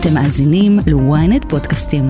אתם 0.00 0.14
מאזינים 0.14 0.78
ל-ynet 0.86 1.48
פודקאסטים. 1.48 2.04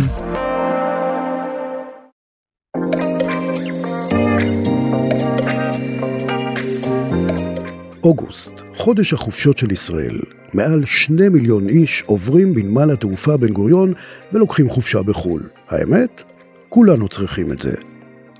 אוגוסט, 8.04 8.60
חודש 8.76 9.12
החופשות 9.12 9.58
של 9.58 9.72
ישראל. 9.72 10.20
מעל 10.54 10.84
שני 10.84 11.28
מיליון 11.28 11.68
איש 11.68 12.04
עוברים 12.06 12.54
בנמל 12.54 12.90
התעופה 12.90 13.36
בן 13.36 13.52
גוריון 13.52 13.92
ולוקחים 14.32 14.68
חופשה 14.68 15.02
בחו"ל. 15.02 15.42
האמת? 15.68 16.22
כולנו 16.68 17.08
צריכים 17.08 17.52
את 17.52 17.58
זה. 17.58 17.74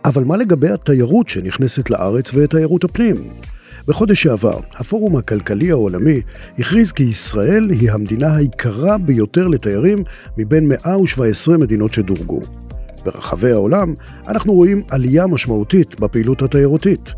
אבל 0.05 0.25
מה 0.25 0.37
לגבי 0.37 0.71
התיירות 0.71 1.29
שנכנסת 1.29 1.91
לארץ 1.91 2.30
ותיירות 2.35 2.85
הפנים? 2.85 3.15
בחודש 3.89 4.23
שעבר, 4.23 4.61
הפורום 4.75 5.16
הכלכלי 5.16 5.70
העולמי 5.70 6.20
הכריז 6.59 6.93
כי 6.93 7.02
ישראל 7.02 7.70
היא 7.70 7.91
המדינה 7.91 8.37
היקרה 8.37 8.98
ביותר 8.98 9.48
לתיירים 9.48 9.98
מבין 10.38 10.69
117 10.69 11.59
מדינות 11.59 11.95
שדורגו. 11.95 12.41
ברחבי 13.05 13.52
העולם 13.52 13.95
אנחנו 14.27 14.52
רואים 14.52 14.83
עלייה 14.91 15.27
משמעותית 15.27 16.01
בפעילות 16.01 16.42
התיירותית. 16.42 17.12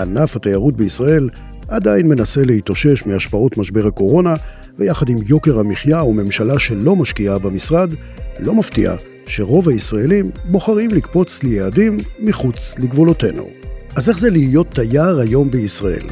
ענף 0.00 0.36
התיירות 0.36 0.76
בישראל 0.76 1.28
עדיין 1.68 2.08
מנסה 2.08 2.42
להתאושש 2.44 3.06
מהשפעות 3.06 3.58
משבר 3.58 3.86
הקורונה, 3.86 4.34
ויחד 4.78 5.08
עם 5.08 5.16
יוקר 5.26 5.58
המחיה 5.58 6.04
וממשלה 6.04 6.58
שלא 6.58 6.96
משקיעה 6.96 7.38
במשרד, 7.38 7.92
לא 8.38 8.54
מפתיע 8.54 8.94
שרוב 9.26 9.68
הישראלים 9.68 10.30
בוחרים 10.44 10.90
לקפוץ 10.90 11.42
ליעדים 11.42 11.98
מחוץ 12.18 12.74
לגבולותינו. 12.78 13.48
אז 13.96 14.08
איך 14.08 14.18
זה 14.18 14.30
להיות 14.30 14.66
תייר 14.66 15.18
היום 15.18 15.50
בישראל? 15.50 16.06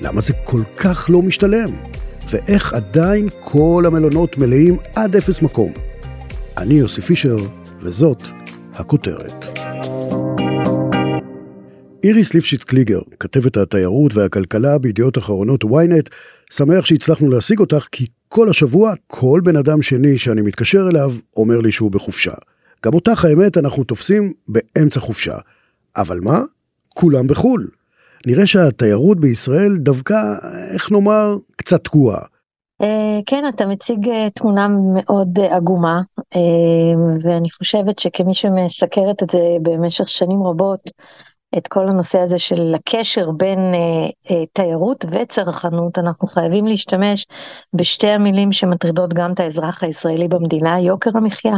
למה 0.00 0.20
זה 0.20 0.32
כל 0.44 0.60
כך 0.76 1.06
לא 1.10 1.22
משתלם? 1.22 1.68
ואיך 2.30 2.72
עדיין 2.74 3.28
כל 3.40 3.84
המלונות 3.86 4.38
מלאים 4.38 4.76
עד 4.94 5.16
אפס 5.16 5.42
מקום? 5.42 5.72
אני 6.58 6.74
יוסי 6.74 7.00
פישר, 7.00 7.36
וזאת 7.80 8.22
הכותרת. 8.74 9.58
איריס 12.04 12.34
ליפשיץ 12.34 12.64
קליגר, 12.64 13.00
כתבת 13.20 13.56
התיירות 13.56 14.14
והכלכלה 14.14 14.78
בידיעות 14.78 15.18
אחרונות 15.18 15.64
ynet, 15.64 16.08
שמח 16.50 16.84
שהצלחנו 16.84 17.30
להשיג 17.30 17.60
אותך 17.60 17.86
כי 17.92 18.06
כל 18.28 18.48
השבוע 18.48 18.92
כל 19.06 19.40
בן 19.44 19.56
אדם 19.56 19.82
שני 19.82 20.18
שאני 20.18 20.42
מתקשר 20.42 20.88
אליו 20.90 21.14
אומר 21.36 21.60
לי 21.60 21.72
שהוא 21.72 21.90
בחופשה. 21.90 22.32
גם 22.84 22.94
אותך 22.94 23.24
האמת 23.24 23.56
אנחנו 23.58 23.84
תופסים 23.84 24.32
באמצע 24.48 25.00
חופשה. 25.00 25.38
אבל 25.96 26.20
מה? 26.20 26.42
כולם 26.96 27.26
בחו"ל. 27.26 27.68
נראה 28.26 28.46
שהתיירות 28.46 29.20
בישראל 29.20 29.76
דווקא, 29.76 30.14
איך 30.74 30.92
נאמר, 30.92 31.36
קצת 31.56 31.84
תקועה. 31.84 32.20
Uh, 32.82 32.86
כן, 33.26 33.44
אתה 33.48 33.66
מציג 33.66 34.08
uh, 34.08 34.10
תמונה 34.34 34.68
מאוד 34.94 35.38
uh, 35.38 35.42
עגומה, 35.42 36.00
ואני 37.22 37.50
חושבת 37.50 37.98
שכמי 37.98 38.34
שמסקרת 38.34 39.22
את 39.22 39.30
זה 39.30 39.38
במשך 39.62 40.08
שנים 40.08 40.42
רבות, 40.42 40.90
את 41.58 41.68
כל 41.68 41.88
הנושא 41.88 42.18
הזה 42.18 42.38
של 42.38 42.74
הקשר 42.74 43.30
בין 43.30 43.58
תיירות 44.52 45.04
וצרכנות, 45.10 45.98
אנחנו 45.98 46.28
חייבים 46.28 46.66
להשתמש 46.66 47.26
בשתי 47.74 48.08
המילים 48.08 48.52
שמטרידות 48.52 49.14
גם 49.14 49.32
את 49.32 49.40
האזרח 49.40 49.84
הישראלי 49.84 50.28
במדינה, 50.28 50.80
יוקר 50.80 51.10
המחיה. 51.14 51.56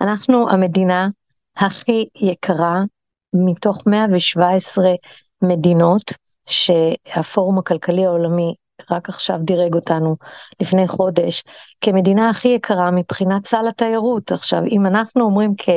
אנחנו 0.00 0.50
המדינה 0.50 1.08
הכי 1.56 2.08
יקרה 2.16 2.82
מתוך 3.44 3.82
117 3.86 4.84
מדינות 5.42 6.12
שהפורום 6.48 7.58
הכלכלי 7.58 8.06
העולמי 8.06 8.54
רק 8.90 9.08
עכשיו 9.08 9.38
דירג 9.40 9.74
אותנו 9.74 10.16
לפני 10.60 10.88
חודש 10.88 11.42
כמדינה 11.80 12.30
הכי 12.30 12.48
יקרה 12.48 12.90
מבחינת 12.90 13.46
סל 13.46 13.68
התיירות. 13.68 14.32
עכשיו, 14.32 14.60
אם 14.70 14.86
אנחנו 14.86 15.24
אומרים 15.24 15.54
כ... 15.58 15.68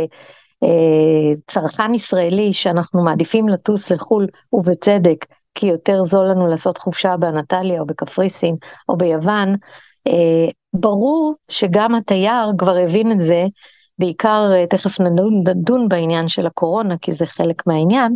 אה, 0.64 1.94
ישראלי 1.94 2.54
שאנחנו 2.54 3.04
מעדיפים 3.04 3.50
לטוס 3.50 3.92
לחו"ל 3.92 4.28
ובצדק 4.54 5.26
כי 5.56 5.66
יותר 5.66 6.04
זול 6.04 6.26
לנו 6.26 6.48
לעשות 6.48 6.78
חופשה 6.78 7.18
באנטליה 7.18 7.82
או 7.82 7.86
בקפריסין 7.86 8.56
או 8.90 8.98
ביוון, 8.98 9.56
אה, 10.08 10.50
ברור 10.74 11.36
שגם 11.52 11.96
התייר 11.96 12.52
כבר 12.58 12.78
הבין 12.78 13.12
את 13.12 13.22
זה, 13.22 13.46
בעיקר 14.02 14.52
אה, 14.54 14.68
תכף 14.68 15.00
נדון, 15.00 15.44
נדון 15.48 15.90
בעניין 15.90 16.28
של 16.28 16.46
הקורונה 16.46 16.98
כי 16.98 17.12
זה 17.12 17.26
חלק 17.26 17.68
מהעניין, 17.68 18.16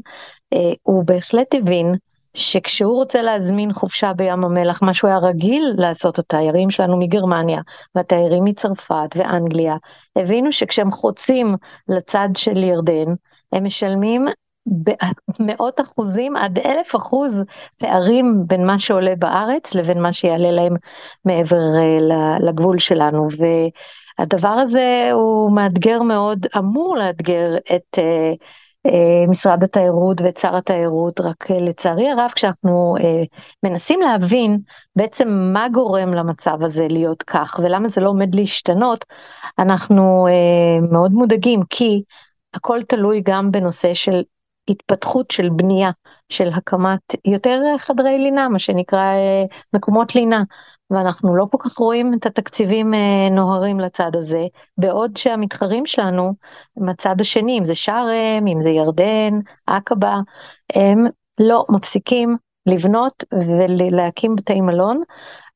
הוא 0.83 1.03
בהחלט 1.05 1.55
הבין 1.55 1.95
שכשהוא 2.35 2.95
רוצה 2.95 3.21
להזמין 3.21 3.73
חופשה 3.73 4.13
בים 4.13 4.43
המלח, 4.43 4.81
מה 4.81 4.93
שהוא 4.93 5.09
היה 5.09 5.17
רגיל 5.17 5.73
לעשות, 5.77 6.19
התיירים 6.19 6.69
שלנו 6.69 6.97
מגרמניה 6.97 7.61
והתיירים 7.95 8.43
מצרפת 8.43 9.15
ואנגליה, 9.15 9.75
הבינו 10.15 10.51
שכשהם 10.51 10.91
חוצים 10.91 11.55
לצד 11.87 12.29
של 12.35 12.57
ירדן, 12.57 13.13
הם 13.51 13.63
משלמים 13.63 14.25
במאות 15.39 15.81
אחוזים 15.81 16.35
עד 16.35 16.59
אלף 16.59 16.95
אחוז 16.95 17.41
פערים 17.77 18.43
בין 18.47 18.65
מה 18.65 18.79
שעולה 18.79 19.13
בארץ 19.19 19.75
לבין 19.75 20.01
מה 20.01 20.13
שיעלה 20.13 20.51
להם 20.51 20.75
מעבר 21.25 21.57
אה, 21.57 22.37
לגבול 22.39 22.79
שלנו. 22.79 23.27
והדבר 24.19 24.47
הזה 24.47 25.09
הוא 25.13 25.51
מאתגר 25.55 26.01
מאוד, 26.01 26.45
אמור 26.57 26.97
לאתגר 26.97 27.57
את... 27.75 27.99
Uh, 27.99 28.37
אה, 28.85 29.27
משרד 29.27 29.63
התיירות 29.63 30.21
ואת 30.21 30.37
שר 30.37 30.55
התיירות, 30.55 31.19
רק 31.19 31.51
אה, 31.51 31.57
לצערי 31.59 32.09
הרב 32.09 32.31
כשאנחנו 32.35 32.95
אה, 32.99 33.23
מנסים 33.63 34.01
להבין 34.01 34.59
בעצם 34.95 35.29
מה 35.53 35.69
גורם 35.69 36.13
למצב 36.13 36.63
הזה 36.63 36.87
להיות 36.89 37.23
כך 37.23 37.59
ולמה 37.63 37.89
זה 37.89 38.01
לא 38.01 38.09
עומד 38.09 38.35
להשתנות, 38.35 39.05
אנחנו 39.59 40.27
מאוד 40.91 41.11
מודאגים 41.11 41.59
כי 41.69 42.01
הכל 42.53 42.83
תלוי 42.83 43.21
גם 43.25 43.51
בנושא 43.51 43.93
של 43.93 44.23
התפתחות 44.67 45.31
של 45.31 45.49
בנייה, 45.49 45.91
של 46.29 46.49
הקמת 46.53 47.15
יותר 47.25 47.61
חדרי 47.77 48.17
לינה, 48.17 48.49
מה 48.49 48.59
שנקרא 48.59 49.13
מקומות 49.73 50.15
לינה. 50.15 50.43
ואנחנו 50.91 51.35
לא 51.35 51.47
כל 51.51 51.57
כך 51.59 51.77
רואים 51.77 52.13
את 52.13 52.25
התקציבים 52.25 52.93
אה, 52.93 53.29
נוהרים 53.31 53.79
לצד 53.79 54.15
הזה, 54.15 54.45
בעוד 54.77 55.17
שהמתחרים 55.17 55.85
שלנו, 55.85 56.33
מהצד 56.77 57.21
השני, 57.21 57.59
אם 57.59 57.63
זה 57.63 57.75
שארם, 57.75 58.47
אם 58.47 58.61
זה 58.61 58.69
ירדן, 58.69 59.39
עקבה, 59.67 60.19
הם 60.75 61.05
לא 61.39 61.65
מפסיקים 61.69 62.37
לבנות 62.65 63.23
ולהקים 63.33 64.35
בתי 64.35 64.61
מלון, 64.61 65.01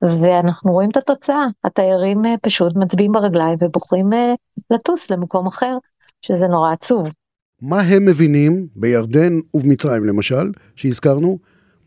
ואנחנו 0.02 0.72
רואים 0.72 0.90
את 0.90 0.98
התוצאה, 0.98 1.48
התיירים 1.64 2.26
אה, 2.26 2.36
פשוט 2.42 2.76
מצביעים 2.76 3.12
ברגליים 3.12 3.58
ובוחרים 3.62 4.14
אה, 4.14 4.34
לטוס 4.72 5.12
למקום 5.12 5.48
אחר, 5.48 5.78
שזה 6.22 6.48
נורא 6.48 6.72
עצוב. 6.72 7.14
מה 7.62 7.82
הם 7.82 8.06
מבינים 8.06 8.68
בירדן 8.76 9.34
ובמצרים 9.54 10.04
למשל, 10.04 10.52
שהזכרנו, 10.76 11.38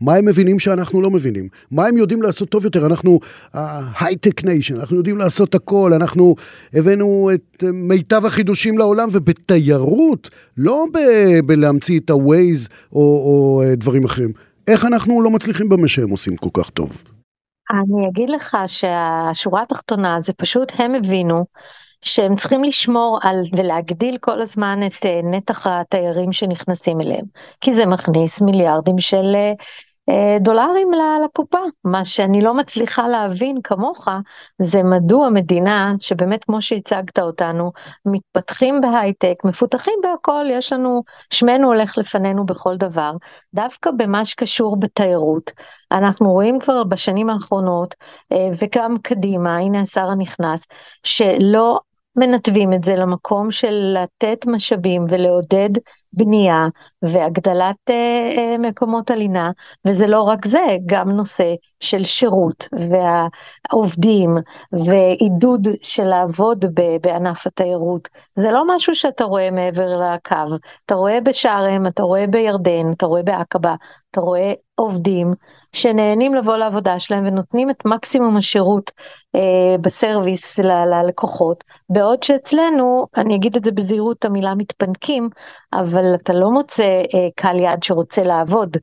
מה 0.02 0.14
הם 0.14 0.24
מבינים 0.24 0.58
שאנחנו 0.58 1.02
לא 1.02 1.10
מבינים? 1.10 1.48
מה 1.70 1.86
הם 1.86 1.96
יודעים 1.96 2.22
לעשות 2.22 2.48
טוב 2.48 2.64
יותר? 2.64 2.86
אנחנו 2.86 3.20
הייטק 4.00 4.44
nation, 4.44 4.80
אנחנו 4.80 4.96
יודעים 4.96 5.18
לעשות 5.18 5.54
הכל, 5.54 5.92
אנחנו 5.92 6.34
הבאנו 6.74 7.30
את 7.34 7.64
מיטב 7.72 8.26
החידושים 8.26 8.78
לעולם, 8.78 9.08
ובתיירות, 9.12 10.30
לא 10.56 10.84
ב- 10.92 11.46
בלהמציא 11.46 12.00
את 12.00 12.10
ה-Waze 12.10 12.68
או, 12.92 13.00
או 13.00 13.62
דברים 13.76 14.04
אחרים. 14.04 14.32
איך 14.68 14.84
אנחנו 14.84 15.22
לא 15.22 15.30
מצליחים 15.30 15.68
במה 15.68 15.88
שהם 15.88 16.10
עושים 16.10 16.36
כל 16.36 16.50
כך 16.52 16.70
טוב? 16.70 17.02
אני 17.70 18.08
אגיד 18.08 18.30
לך 18.30 18.56
שהשורה 18.66 19.62
התחתונה 19.62 20.20
זה 20.20 20.32
פשוט 20.32 20.72
הם 20.78 20.94
הבינו 20.94 21.44
שהם 22.02 22.36
צריכים 22.36 22.64
לשמור 22.64 23.18
על 23.22 23.36
ולהגדיל 23.56 24.18
כל 24.20 24.40
הזמן 24.40 24.80
את 24.86 25.06
אה, 25.06 25.20
נתח 25.22 25.66
התיירים 25.66 26.32
שנכנסים 26.32 27.00
אליהם, 27.00 27.24
כי 27.60 27.74
זה 27.74 27.86
מכניס 27.86 28.42
מיליארדים 28.42 28.98
של 28.98 29.16
אה, 29.34 29.40
אה, 29.40 29.52
דולרים 30.40 30.88
לקופה. 31.24 31.58
מה 31.84 32.04
שאני 32.04 32.42
לא 32.42 32.54
מצליחה 32.54 33.08
להבין 33.08 33.56
כמוך, 33.64 34.08
זה 34.58 34.82
מדוע 34.82 35.28
מדינה 35.28 35.94
שבאמת 36.00 36.44
כמו 36.44 36.62
שהצגת 36.62 37.18
אותנו, 37.18 37.72
מתפתחים 38.06 38.80
בהייטק, 38.80 39.34
מפותחים 39.44 39.94
בהכל, 40.02 40.44
יש 40.50 40.72
לנו, 40.72 41.02
שמנו 41.30 41.66
הולך 41.66 41.98
לפנינו 41.98 42.46
בכל 42.46 42.76
דבר, 42.76 43.12
דווקא 43.54 43.90
במה 43.90 44.24
שקשור 44.24 44.80
בתיירות. 44.80 45.50
אנחנו 45.92 46.30
רואים 46.30 46.58
כבר 46.60 46.84
בשנים 46.84 47.30
האחרונות, 47.30 47.94
אה, 48.32 48.48
וגם 48.58 48.96
קדימה, 49.02 49.58
הנה 49.58 49.80
השר 49.80 50.08
הנכנס, 50.08 50.66
שלא 51.04 51.80
מנתבים 52.16 52.72
את 52.72 52.84
זה 52.84 52.96
למקום 52.96 53.50
של 53.50 53.96
לתת 53.96 54.46
משאבים 54.46 55.04
ולעודד 55.08 55.70
בנייה 56.12 56.66
והגדלת 57.02 57.76
אה, 57.90 57.94
אה, 58.36 58.58
מקומות 58.58 59.10
הלינה, 59.10 59.50
וזה 59.86 60.06
לא 60.06 60.22
רק 60.22 60.46
זה, 60.46 60.76
גם 60.86 61.10
נושא 61.10 61.54
של 61.80 62.04
שירות 62.04 62.68
והעובדים 62.72 64.36
ועידוד 64.72 65.68
של 65.82 66.04
לעבוד 66.04 66.64
בענף 67.02 67.46
התיירות. 67.46 68.08
זה 68.36 68.50
לא 68.50 68.62
משהו 68.74 68.94
שאתה 68.94 69.24
רואה 69.24 69.50
מעבר 69.50 70.00
לקו, 70.00 70.56
אתה 70.86 70.94
רואה 70.94 71.20
בשערם, 71.20 71.86
אתה 71.86 72.02
רואה 72.02 72.26
בירדן, 72.26 72.90
אתה 72.92 73.06
רואה 73.06 73.22
בעקבה, 73.22 73.74
אתה 74.10 74.20
רואה 74.20 74.52
עובדים 74.74 75.34
שנהנים 75.72 76.34
לבוא 76.34 76.56
לעבודה 76.56 76.98
שלהם 76.98 77.26
ונותנים 77.26 77.70
את 77.70 77.86
מקסימום 77.86 78.36
השירות 78.36 78.90
אה, 79.34 79.76
בסרוויס 79.80 80.58
ללקוחות, 80.58 81.64
בעוד 81.90 82.22
שאצלנו, 82.22 83.06
אני 83.16 83.34
אגיד 83.36 83.56
את 83.56 83.64
זה 83.64 83.72
בזהירות, 83.72 84.24
המילה 84.24 84.54
מתפנקים, 84.54 85.28
אבל 85.72 86.01
אתה 86.14 86.32
לא 86.32 86.50
מוצא 86.50 86.82
אה, 87.14 87.28
קהל 87.36 87.60
יעד 87.60 87.82
שרוצה 87.82 88.22
לעבוד 88.22 88.76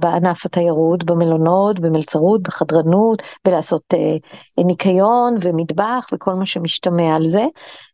בענף 0.00 0.46
התיירות, 0.46 1.04
במלונות, 1.04 1.80
במלצרות, 1.80 2.42
בחדרנות, 2.42 3.22
בלעשות 3.44 3.82
אה, 3.94 4.64
ניקיון 4.64 5.36
ומטבח 5.40 6.06
וכל 6.12 6.34
מה 6.34 6.46
שמשתמע 6.46 7.14
על 7.14 7.22
זה. 7.22 7.44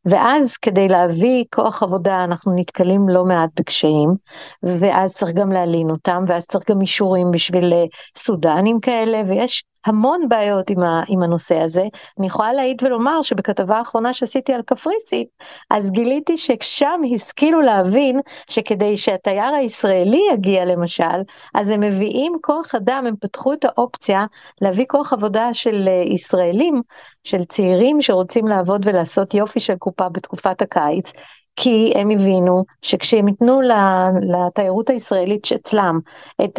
ואז 0.04 0.56
כדי 0.56 0.88
להביא 0.88 1.44
כוח 1.54 1.82
עבודה 1.82 2.24
אנחנו 2.24 2.56
נתקלים 2.56 3.08
לא 3.08 3.24
מעט 3.24 3.50
בקשיים, 3.56 4.14
ואז 4.62 5.14
צריך 5.14 5.32
גם 5.32 5.52
להלין 5.52 5.90
אותם, 5.90 6.24
ואז 6.28 6.46
צריך 6.46 6.70
גם 6.70 6.80
אישורים 6.80 7.30
בשביל 7.30 7.72
אה, 7.72 7.84
סודנים 8.16 8.80
כאלה, 8.80 9.22
ויש 9.26 9.64
המון 9.86 10.28
בעיות 10.28 10.70
עם, 10.70 10.82
ה, 10.82 11.02
עם 11.08 11.22
הנושא 11.22 11.60
הזה. 11.60 11.84
אני 12.18 12.26
יכולה 12.26 12.52
להעיד 12.52 12.82
ולומר 12.82 13.22
שבכתבה 13.22 13.76
האחרונה 13.76 14.12
שעשיתי 14.12 14.52
על 14.52 14.62
קפריסין, 14.62 15.24
אז 15.70 15.90
גיליתי 15.90 16.36
ששם 16.36 17.00
השכילו 17.14 17.60
להבין 17.60 18.20
שכדי 18.50 18.96
שהתייר 18.96 19.54
הישראלי 19.54 20.22
יגיע 20.32 20.64
למשל, 20.64 21.20
אז 21.54 21.70
הם 21.70 21.80
מביאים 21.80 22.32
כוח 22.42 22.74
אדם, 22.74 23.04
הם 23.06 23.14
פתחו 23.20 23.52
את 23.52 23.64
האופציה 23.64 24.24
להביא 24.60 24.84
כוח 24.88 25.12
עבודה 25.12 25.54
של 25.54 25.88
אה, 25.88 26.14
ישראלים, 26.14 26.82
של 27.24 27.44
צעירים 27.44 28.02
שרוצים 28.02 28.48
לעבוד 28.48 28.86
ולעשות 28.86 29.34
יופי 29.34 29.60
של 29.60 29.74
קופה 29.90 30.08
בתקופת 30.08 30.62
הקיץ, 30.62 31.12
כי 31.56 31.92
הם 31.94 32.10
הבינו 32.10 32.64
שכשהם 32.82 33.28
ייתנו 33.28 33.60
לתיירות 34.22 34.90
הישראלית 34.90 35.44
שאצלם 35.44 35.98
את 36.44 36.58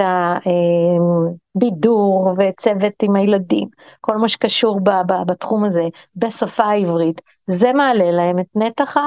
הבידור 1.55 2.33
וצוות 2.37 2.93
עם 3.03 3.15
הילדים, 3.15 3.67
כל 4.01 4.17
מה 4.17 4.29
שקשור 4.29 4.79
בתחום 5.27 5.63
הזה, 5.65 5.87
בשפה 6.15 6.63
העברית, 6.63 7.21
זה 7.47 7.73
מעלה 7.73 8.11
להם 8.11 8.39
את 8.39 8.47
נתח 8.55 8.97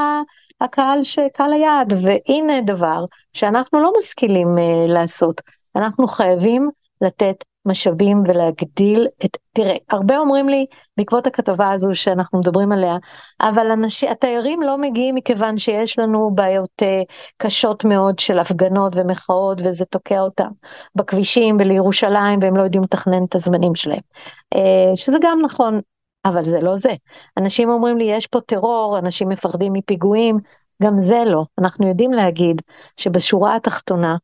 הקהל, 0.61 1.01
קהל 1.33 1.53
היעד, 1.53 1.93
והנה 2.03 2.61
דבר 2.61 3.05
שאנחנו 3.33 3.81
לא 3.81 3.93
משכילים 3.99 4.59
אה, 4.59 4.87
לעשות, 4.89 5.41
אנחנו 5.77 6.07
חייבים 6.07 6.71
לתת 7.01 7.45
משאבים 7.67 8.23
ולהגדיל 8.27 9.07
את, 9.25 9.37
תראה, 9.53 9.75
הרבה 9.91 10.19
אומרים 10.19 10.49
לי 10.49 10.67
בעקבות 10.97 11.27
הכתבה 11.27 11.73
הזו 11.73 11.95
שאנחנו 11.95 12.39
מדברים 12.39 12.73
עליה, 12.73 12.97
אבל 13.41 13.71
אנשים, 13.71 14.09
התיירים 14.11 14.63
לא 14.63 14.79
מגיעים 14.79 15.15
מכיוון 15.15 15.59
שיש 15.59 15.99
לנו 15.99 16.31
בעיות 16.35 16.83
uh, 16.83 16.87
קשות 17.37 17.85
מאוד 17.85 18.19
של 18.19 18.39
הפגנות 18.39 18.93
ומחאות 18.97 19.61
וזה 19.65 19.85
תוקע 19.85 20.21
אותם 20.21 20.49
בכבישים 20.95 21.57
ולירושלים 21.61 22.39
והם 22.43 22.57
לא 22.57 22.63
יודעים 22.63 22.83
לתכנן 22.83 23.25
את 23.25 23.35
הזמנים 23.35 23.75
שלהם, 23.75 24.03
uh, 24.55 24.59
שזה 24.95 25.19
גם 25.23 25.39
נכון, 25.43 25.81
אבל 26.25 26.45
זה 26.45 26.61
לא 26.61 26.77
זה. 26.77 26.93
אנשים 27.39 27.69
אומרים 27.71 27.99
לי 27.99 28.05
יש 28.05 28.27
פה 28.27 28.41
טרור, 28.41 28.99
אנשים 28.99 29.29
מפחדים 29.29 29.73
מפיגועים, 29.73 30.39
גם 30.83 31.01
זה 31.01 31.23
לא. 31.27 31.45
אנחנו 31.59 31.89
יודעים 31.89 32.13
להגיד 32.13 32.63
שבשורה 32.97 33.57
התחתונה, 33.57 34.17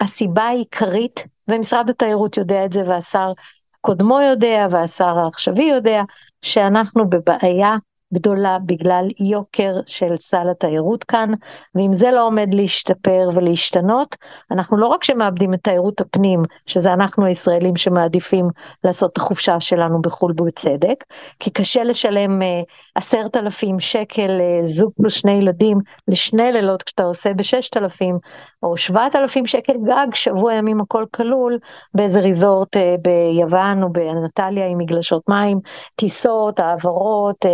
הסיבה 0.00 0.42
העיקרית 0.42 1.26
ומשרד 1.50 1.90
התיירות 1.90 2.36
יודע 2.36 2.64
את 2.64 2.72
זה 2.72 2.82
והשר 2.86 3.32
קודמו 3.80 4.20
יודע 4.20 4.66
והשר 4.70 5.18
העכשווי 5.18 5.64
יודע 5.64 6.02
שאנחנו 6.42 7.10
בבעיה 7.10 7.76
גדולה 8.14 8.58
בגלל 8.66 9.08
יוקר 9.20 9.74
של 9.86 10.16
סל 10.16 10.50
התיירות 10.50 11.04
כאן, 11.04 11.32
ואם 11.74 11.92
זה 11.92 12.10
לא 12.10 12.26
עומד 12.26 12.54
להשתפר 12.54 13.28
ולהשתנות, 13.34 14.16
אנחנו 14.50 14.76
לא 14.76 14.86
רק 14.86 15.04
שמאבדים 15.04 15.54
את 15.54 15.60
תיירות 15.62 16.00
הפנים, 16.00 16.42
שזה 16.66 16.92
אנחנו 16.92 17.24
הישראלים 17.24 17.76
שמעדיפים 17.76 18.48
לעשות 18.84 19.12
את 19.12 19.16
החופשה 19.16 19.60
שלנו 19.60 20.02
בחו"ל 20.02 20.32
בצדק, 20.32 21.04
כי 21.40 21.50
קשה 21.50 21.84
לשלם 21.84 22.42
אה, 22.42 22.62
עשרת 22.94 23.36
uh, 23.36 23.38
אלפים 23.38 23.80
שקל 23.80 24.40
uh, 24.40 24.66
זוג 24.66 24.92
פלוס 24.96 25.14
שני 25.14 25.32
ילדים 25.32 25.78
לשני 26.08 26.52
לילות 26.52 26.82
כשאתה 26.82 27.02
עושה 27.02 27.34
בששת 27.34 27.76
אלפים, 27.76 28.18
או 28.62 28.76
שבעת 28.76 29.16
אלפים 29.16 29.46
שקל 29.46 29.72
גג, 29.86 30.14
שבוע 30.14 30.54
ימים 30.54 30.80
הכל 30.80 31.04
כלול, 31.14 31.58
באיזה 31.94 32.20
ריזורט 32.20 32.76
uh, 32.76 32.80
ביוון 33.02 33.82
או 33.82 33.92
בנטליה 33.92 34.66
עם 34.66 34.78
מגלשות 34.78 35.28
מים, 35.28 35.60
טיסות, 35.96 36.60
העברות, 36.60 37.44
uh, 37.44 37.48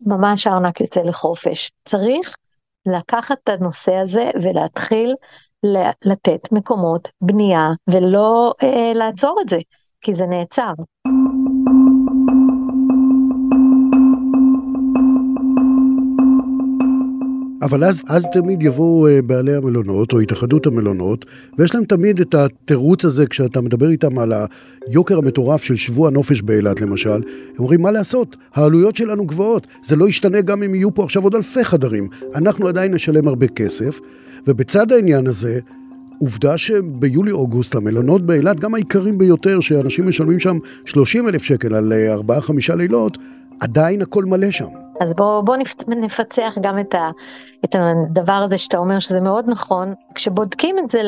ממש 0.00 0.46
הארנק 0.46 0.80
יוצא 0.80 1.00
לחופש. 1.00 1.70
צריך 1.84 2.36
לקחת 2.86 3.38
את 3.44 3.48
הנושא 3.48 3.94
הזה 3.94 4.30
ולהתחיל 4.42 5.14
לתת 6.04 6.52
מקומות 6.52 7.08
בנייה 7.20 7.68
ולא 7.90 8.54
אה, 8.62 8.92
לעצור 8.94 9.38
את 9.40 9.48
זה, 9.48 9.58
כי 10.00 10.14
זה 10.14 10.26
נעצר. 10.26 10.72
אבל 17.62 17.84
אז, 17.84 18.02
אז 18.08 18.26
תמיד 18.32 18.62
יבואו 18.62 19.08
אה, 19.08 19.22
בעלי 19.22 19.54
המלונות 19.54 20.12
או 20.12 20.20
התאחדות 20.20 20.66
המלונות, 20.66 21.24
ויש 21.58 21.74
להם 21.74 21.84
תמיד 21.84 22.20
את 22.20 22.34
התירוץ 22.34 23.04
הזה 23.04 23.26
כשאתה 23.26 23.60
מדבר 23.60 23.90
איתם 23.90 24.18
על 24.18 24.32
היוקר 24.86 25.18
המטורף 25.18 25.62
של 25.62 25.76
שבוע 25.76 26.10
נופש 26.10 26.42
באילת 26.42 26.80
למשל, 26.80 27.10
הם 27.10 27.22
אומרים 27.58 27.82
מה 27.82 27.90
לעשות, 27.90 28.36
העלויות 28.54 28.96
שלנו 28.96 29.26
גבוהות, 29.26 29.66
זה 29.82 29.96
לא 29.96 30.08
ישתנה 30.08 30.40
גם 30.40 30.62
אם 30.62 30.74
יהיו 30.74 30.94
פה 30.94 31.04
עכשיו 31.04 31.22
עוד 31.22 31.34
אלפי 31.34 31.64
חדרים, 31.64 32.08
אנחנו 32.34 32.68
עדיין 32.68 32.94
נשלם 32.94 33.28
הרבה 33.28 33.46
כסף, 33.46 34.00
ובצד 34.46 34.92
העניין 34.92 35.26
הזה, 35.26 35.60
עובדה 36.20 36.56
שביולי-אוגוסט 36.56 37.74
המלונות 37.74 38.26
באילת, 38.26 38.60
גם 38.60 38.74
העיקרים 38.74 39.18
ביותר, 39.18 39.60
שאנשים 39.60 40.08
משלמים 40.08 40.38
שם 40.38 40.58
30 40.84 41.28
אלף 41.28 41.42
שקל 41.42 41.74
על 41.74 41.92
4-5 42.28 42.30
אה, 42.70 42.74
לילות, 42.76 43.18
עדיין 43.60 44.02
הכל 44.02 44.24
מלא 44.24 44.50
שם. 44.50 44.68
אז 45.00 45.14
בואו 45.14 45.44
בוא 45.44 45.56
נפצח 45.88 46.58
גם 46.62 46.78
את, 46.78 46.94
ה, 46.94 47.10
את 47.64 47.76
הדבר 47.78 48.32
הזה 48.32 48.58
שאתה 48.58 48.78
אומר 48.78 49.00
שזה 49.00 49.20
מאוד 49.20 49.44
נכון, 49.48 49.94
כשבודקים 50.14 50.78
את 50.78 50.90
זה 50.90 51.02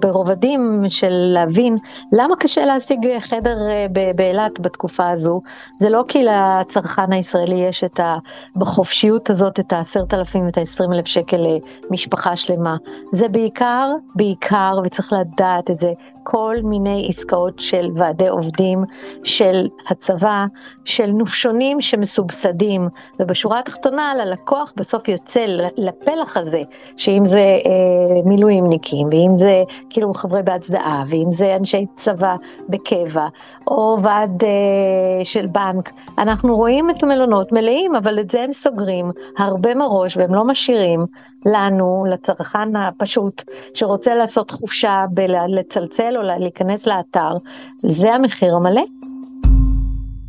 ברובדים 0.00 0.84
של 0.88 1.10
להבין 1.10 1.76
למה 2.12 2.36
קשה 2.36 2.64
להשיג 2.64 3.18
חדר 3.20 3.56
אה, 3.70 3.86
באילת 4.16 4.60
בתקופה 4.60 5.10
הזו, 5.10 5.40
זה 5.80 5.90
לא 5.90 6.04
כי 6.08 6.24
לצרכן 6.24 7.12
הישראלי 7.12 7.54
יש 7.54 7.84
את 7.84 8.00
ה... 8.00 8.16
בחופשיות 8.56 9.30
הזאת 9.30 9.60
את 9.60 9.72
העשרת 9.72 10.14
אלפים 10.14 10.46
ואת 10.46 10.58
העשרים 10.58 10.92
אלף 10.92 11.06
שקל 11.06 11.46
למשפחה 11.90 12.36
שלמה, 12.36 12.76
זה 13.12 13.28
בעיקר, 13.28 13.92
בעיקר, 14.14 14.78
וצריך 14.84 15.12
לדעת 15.12 15.70
את 15.70 15.80
זה, 15.80 15.92
כל 16.30 16.56
מיני 16.62 17.06
עסקאות 17.08 17.58
של 17.58 17.90
ועדי 17.94 18.28
עובדים, 18.28 18.84
של 19.24 19.68
הצבא, 19.88 20.46
של 20.84 21.06
נופשונים 21.06 21.80
שמסובסדים, 21.80 22.88
ובשורה 23.20 23.58
התחתונה 23.58 24.14
ללקוח 24.14 24.72
בסוף 24.76 25.08
יוצא 25.08 25.44
לפלח 25.76 26.36
הזה, 26.36 26.62
שאם 26.96 27.24
זה 27.24 27.38
אה, 27.38 28.22
מילואימניקים, 28.24 29.08
ואם 29.10 29.34
זה 29.34 29.62
כאילו 29.90 30.14
חברי 30.14 30.42
בהצדעה, 30.42 31.04
ואם 31.06 31.30
זה 31.30 31.56
אנשי 31.56 31.86
צבא 31.96 32.36
בקבע, 32.68 33.26
או 33.66 33.96
ועד 34.02 34.44
אה, 34.44 35.24
של 35.24 35.46
בנק, 35.46 35.92
אנחנו 36.18 36.56
רואים 36.56 36.90
את 36.90 37.02
המלונות 37.02 37.52
מלאים, 37.52 37.94
אבל 37.94 38.20
את 38.20 38.30
זה 38.30 38.42
הם 38.42 38.52
סוגרים 38.52 39.10
הרבה 39.38 39.74
מראש, 39.74 40.16
והם 40.16 40.34
לא 40.34 40.44
משאירים 40.44 41.06
לנו, 41.46 42.04
לצרכן 42.10 42.76
הפשוט, 42.76 43.44
שרוצה 43.74 44.14
לעשות 44.14 44.50
חופשה 44.50 45.04
בלצלצל 45.10 46.16
או 46.16 46.22
להיכנס 46.22 46.86
לאתר, 46.86 47.32
זה 47.82 48.14
המחיר 48.14 48.54
המלא. 48.56 48.82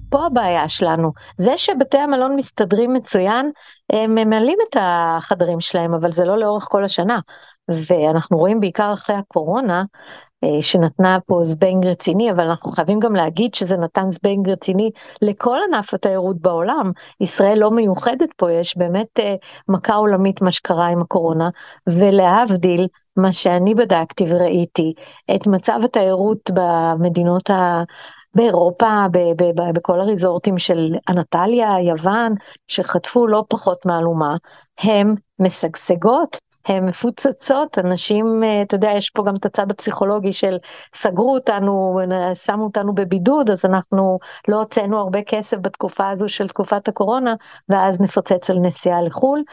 פה 0.10 0.26
הבעיה 0.26 0.70
שלנו. 0.70 1.12
זה 1.38 1.58
שבתי 1.58 1.98
המלון 1.98 2.36
מסתדרים 2.36 2.94
מצוין, 2.94 3.52
הם 3.94 4.16
ממלאים 4.16 4.58
את 4.70 4.78
החדרים 4.80 5.60
שלהם, 5.60 5.94
אבל 5.94 6.12
זה 6.12 6.26
לא 6.26 6.38
לאורך 6.38 6.68
כל 6.70 6.84
השנה. 6.84 7.20
ואנחנו 7.70 8.38
רואים 8.38 8.60
בעיקר 8.60 8.94
אחרי 8.94 9.16
הקורונה, 9.16 9.84
שנתנה 10.62 11.18
פה 11.26 11.40
זבנג 11.44 11.86
רציני, 11.86 12.32
אבל 12.32 12.48
אנחנו 12.48 12.72
חייבים 12.72 13.00
גם 13.00 13.16
להגיד 13.16 13.54
שזה 13.54 13.78
נתן 13.78 14.10
זבנג 14.10 14.50
רציני 14.50 14.92
לכל 15.22 15.58
ענף 15.68 15.94
התיירות 15.94 16.42
בעולם. 16.42 16.92
ישראל 17.22 17.60
לא 17.60 17.72
מיוחדת 17.72 18.30
פה, 18.38 18.52
יש 18.52 18.78
באמת 18.78 19.20
אה, 19.20 19.36
מכה 19.68 19.96
עולמית 19.96 20.42
מה 20.42 20.52
שקרה 20.52 20.88
עם 20.88 21.02
הקורונה, 21.02 21.50
ולהבדיל, 21.88 22.88
מה 23.18 23.34
שאני 23.34 23.76
בדקתי 23.76 24.26
וראיתי, 24.30 24.94
את 25.36 25.48
מצב 25.48 25.80
התיירות 25.84 26.52
במדינות 26.54 27.50
ה... 27.50 27.84
באירופה, 28.36 29.06
ב- 29.12 29.18
ב- 29.18 29.62
ב- 29.62 29.74
בכל 29.74 30.02
הריזורטים 30.02 30.58
של 30.58 30.96
אנטליה, 31.10 31.80
יוון, 31.80 32.34
שחטפו 32.68 33.28
לא 33.28 33.44
פחות 33.50 33.86
מהלומה, 33.86 34.36
הן 34.80 35.16
משגשגות, 35.40 36.38
מפוצצות, 36.82 37.80
אנשים, 37.80 38.44
אה, 38.44 38.62
אתה 38.62 38.76
יודע, 38.76 38.92
יש 38.92 39.10
פה 39.10 39.24
גם 39.28 39.34
את 39.36 39.46
הצד 39.46 39.72
הפסיכולוגי 39.72 40.34
של 40.34 40.58
סגרו 40.96 41.34
אותנו, 41.34 42.00
שמו 42.34 42.64
אותנו 42.64 42.96
בבידוד, 42.96 43.50
אז 43.50 43.66
אנחנו 43.66 44.20
לא 44.48 44.56
הוצאנו 44.60 45.00
הרבה 45.00 45.20
כסף 45.24 45.58
בתקופה 45.62 46.10
הזו 46.10 46.30
של 46.30 46.48
תקופת 46.48 46.88
הקורונה, 46.88 47.36
ואז 47.70 48.02
נפוצץ 48.02 48.50
על 48.50 48.60
נסיעה 48.60 49.02
לחו"ל. 49.02 49.44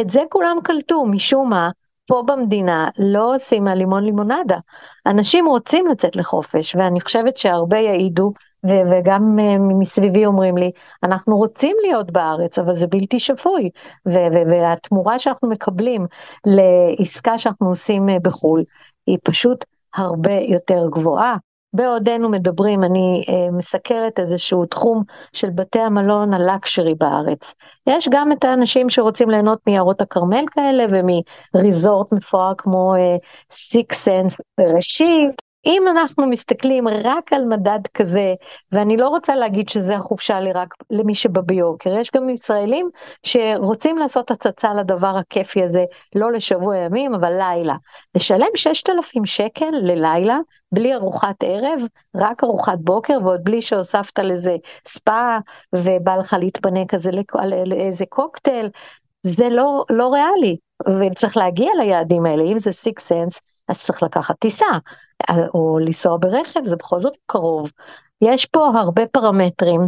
את 0.00 0.10
זה 0.10 0.20
כולם 0.30 0.56
קלטו, 0.64 1.06
משום 1.06 1.50
מה, 1.50 1.70
פה 2.06 2.22
במדינה 2.26 2.88
לא 2.98 3.34
עושים 3.34 3.64
מהלימון 3.64 4.04
לימונדה. 4.04 4.58
אנשים 5.06 5.46
רוצים 5.46 5.86
לצאת 5.86 6.16
לחופש, 6.16 6.76
ואני 6.76 7.00
חושבת 7.00 7.36
שהרבה 7.36 7.78
יעידו, 7.78 8.32
ו- 8.66 8.90
וגם 8.90 9.38
uh, 9.38 9.74
מסביבי 9.78 10.26
אומרים 10.26 10.56
לי, 10.56 10.70
אנחנו 11.02 11.36
רוצים 11.36 11.76
להיות 11.82 12.10
בארץ, 12.10 12.58
אבל 12.58 12.72
זה 12.72 12.86
בלתי 12.86 13.20
שפוי, 13.20 13.70
ו- 14.08 14.10
ו- 14.10 14.50
והתמורה 14.50 15.18
שאנחנו 15.18 15.48
מקבלים 15.48 16.06
לעסקה 16.46 17.38
שאנחנו 17.38 17.68
עושים 17.68 18.08
uh, 18.08 18.12
בחו"ל, 18.22 18.64
היא 19.06 19.18
פשוט 19.24 19.64
הרבה 19.94 20.32
יותר 20.32 20.88
גבוהה. 20.90 21.36
בעודנו 21.76 22.28
מדברים, 22.28 22.84
אני 22.84 23.24
אה, 23.28 23.50
מסקרת 23.52 24.18
איזשהו 24.18 24.66
תחום 24.66 25.02
של 25.32 25.50
בתי 25.50 25.78
המלון 25.78 26.34
הלקשרי 26.34 26.94
בארץ. 26.94 27.54
יש 27.86 28.08
גם 28.08 28.32
את 28.32 28.44
האנשים 28.44 28.90
שרוצים 28.90 29.30
ליהנות 29.30 29.58
מיערות 29.66 30.00
הכרמל 30.00 30.44
כאלה 30.50 30.84
ומריזורט 30.90 32.12
מפואר 32.12 32.52
כמו 32.58 32.94
סיקס 33.50 34.04
סנס 34.04 34.40
בראשית, 34.58 35.45
אם 35.66 35.82
אנחנו 35.90 36.26
מסתכלים 36.26 36.88
רק 36.88 37.32
על 37.32 37.44
מדד 37.44 37.80
כזה, 37.94 38.34
ואני 38.72 38.96
לא 38.96 39.08
רוצה 39.08 39.36
להגיד 39.36 39.68
שזה 39.68 39.96
החופשה 39.96 40.40
לי 40.40 40.52
רק 40.52 40.74
למי 40.90 41.14
שבא 41.14 41.40
ביוקר, 41.40 41.96
יש 41.98 42.10
גם 42.16 42.30
ישראלים 42.30 42.90
שרוצים 43.22 43.98
לעשות 43.98 44.30
הצצה 44.30 44.74
לדבר 44.74 45.16
הכיפי 45.16 45.62
הזה, 45.62 45.84
לא 46.14 46.32
לשבוע 46.32 46.76
ימים, 46.76 47.14
אבל 47.14 47.32
לילה. 47.38 47.74
לשלם 48.14 48.46
6,000 48.54 49.26
שקל 49.26 49.70
ללילה, 49.72 50.38
בלי 50.72 50.94
ארוחת 50.94 51.36
ערב, 51.44 51.80
רק 52.16 52.44
ארוחת 52.44 52.78
בוקר, 52.78 53.18
ועוד 53.22 53.44
בלי 53.44 53.62
שהוספת 53.62 54.18
לזה 54.18 54.56
ספא, 54.86 55.38
ובא 55.74 56.16
לך 56.16 56.36
להתפנק 56.40 56.90
כזה 56.90 57.10
לאיזה 57.66 58.04
קוקטייל, 58.08 58.68
זה 59.22 59.48
לא, 59.48 59.84
לא 59.90 60.08
ריאלי, 60.12 60.56
וצריך 61.00 61.36
להגיע 61.36 61.70
ליעדים 61.78 62.26
האלה, 62.26 62.42
אם 62.42 62.58
זה 62.58 62.72
סיקס 62.72 63.08
סנס, 63.08 63.40
אז 63.68 63.82
צריך 63.82 64.02
לקחת 64.02 64.38
טיסה, 64.38 64.66
או 65.54 65.78
לנסוע 65.78 66.16
ברכב, 66.20 66.64
זה 66.64 66.76
בכל 66.76 67.00
זאת 67.00 67.16
קרוב. 67.26 67.70
יש 68.22 68.46
פה 68.46 68.66
הרבה 68.66 69.06
פרמטרים 69.06 69.80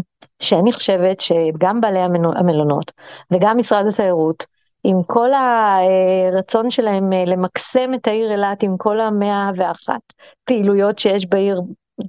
שאני 0.43 0.73
חושבת 0.73 1.21
שגם 1.21 1.81
בעלי 1.81 2.01
המלונות 2.37 2.93
וגם 3.31 3.59
משרד 3.59 3.87
התיירות, 3.87 4.47
עם 4.85 5.03
כל 5.03 5.29
הרצון 5.33 6.71
שלהם 6.71 7.11
למקסם 7.27 7.95
את 7.95 8.07
העיר 8.07 8.33
אילת 8.33 8.63
עם 8.63 8.77
כל 8.77 9.01
המאה 9.01 9.51
ואחת 9.55 10.01
פעילויות 10.45 10.99
שיש 10.99 11.27
בעיר, 11.27 11.61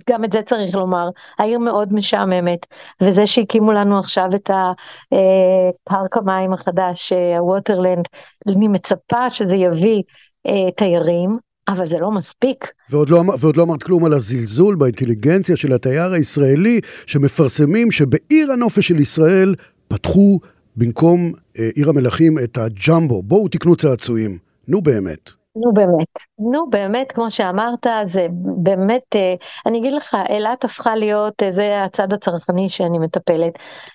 גם 0.10 0.24
את 0.24 0.32
זה 0.32 0.42
צריך 0.42 0.76
לומר, 0.76 1.10
העיר 1.40 1.60
מאוד 1.60 1.94
משעממת, 1.94 2.66
וזה 3.02 3.28
שהקימו 3.28 3.72
לנו 3.72 4.00
עכשיו 4.00 4.30
את 4.36 4.52
הפארק 4.52 6.18
המים 6.18 6.54
החדש, 6.54 7.14
הווטרלנד, 7.38 8.06
אני 8.48 8.68
מצפה 8.68 9.30
שזה 9.30 9.56
יביא 9.56 10.04
תיירים, 10.76 11.38
אבל 11.70 11.86
זה 11.86 12.00
לא 12.00 12.12
מספיק. 12.12 12.68
ועוד 12.90 13.10
לא, 13.10 13.24
ועוד 13.40 13.58
לא 13.58 13.64
אמרת 13.64 13.84
כלום 13.84 14.06
על 14.06 14.14
הזלזול 14.14 14.76
באינטליגנציה 14.76 15.56
של 15.56 15.74
התייר 15.74 16.12
הישראלי, 16.12 16.82
שמפרסמים 17.06 17.92
שבעיר 17.92 18.52
הנופש 18.52 18.88
של 18.88 19.00
ישראל 19.00 19.56
פתחו 19.88 20.40
במקום 20.76 21.32
אה, 21.60 21.70
עיר 21.76 21.90
המלכים 21.90 22.40
את 22.40 22.58
הג'מבו. 22.58 23.24
בואו 23.24 23.48
תקנו 23.48 23.76
צעצועים. 23.76 24.38
נו 24.68 24.82
באמת. 24.82 25.39
נו 25.62 25.74
באמת, 25.74 26.20
נו 26.40 26.70
באמת, 26.70 27.12
כמו 27.12 27.32
שאמרת, 27.32 27.88
זה 28.04 28.28
באמת, 28.64 29.16
אה, 29.16 29.34
אני 29.66 29.80
אגיד 29.80 29.94
לך, 29.94 30.18
אילת 30.30 30.64
הפכה 30.64 30.96
להיות, 30.96 31.44
אה, 31.44 31.52
זה 31.52 31.84
הצד 31.84 32.14
הצרכני 32.14 32.70
שאני 32.70 33.00
מטפלת. 33.00 33.54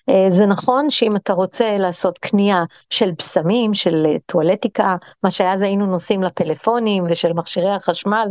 אה, 0.08 0.26
זה 0.30 0.46
נכון 0.46 0.90
שאם 0.90 1.16
אתה 1.16 1.32
רוצה 1.32 1.76
לעשות 1.76 2.18
קנייה 2.18 2.64
של 2.90 3.10
בשמים, 3.18 3.74
של 3.74 4.06
טואלטיקה, 4.26 4.96
מה 5.22 5.30
שאז 5.30 5.62
היינו 5.62 5.86
נוסעים 5.86 6.22
לפלאפונים 6.22 7.04
ושל 7.10 7.32
מכשירי 7.32 7.70
החשמל, 7.70 8.28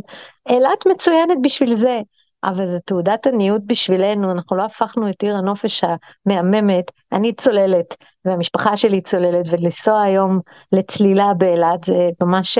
אילת 0.50 0.86
מצוינת 0.86 1.38
בשביל 1.44 1.76
זה. 1.76 2.02
אבל 2.44 2.66
זו 2.66 2.80
תעודת 2.86 3.28
עניות 3.28 3.62
בשבילנו, 3.66 4.32
אנחנו 4.32 4.58
לא 4.58 4.66
הפכנו 4.66 5.10
את 5.10 5.24
עיר 5.24 5.38
הנופש 5.38 5.84
המהממת, 6.26 6.92
אני 7.12 7.34
צוללת 7.34 7.96
והמשפחה 8.26 8.78
שלי 8.78 9.02
צוללת, 9.02 9.46
ולנסוע 9.50 10.02
היום 10.02 10.40
לצלילה 10.72 11.34
באילת 11.34 11.84
זה 11.84 12.10
ממש 12.24 12.58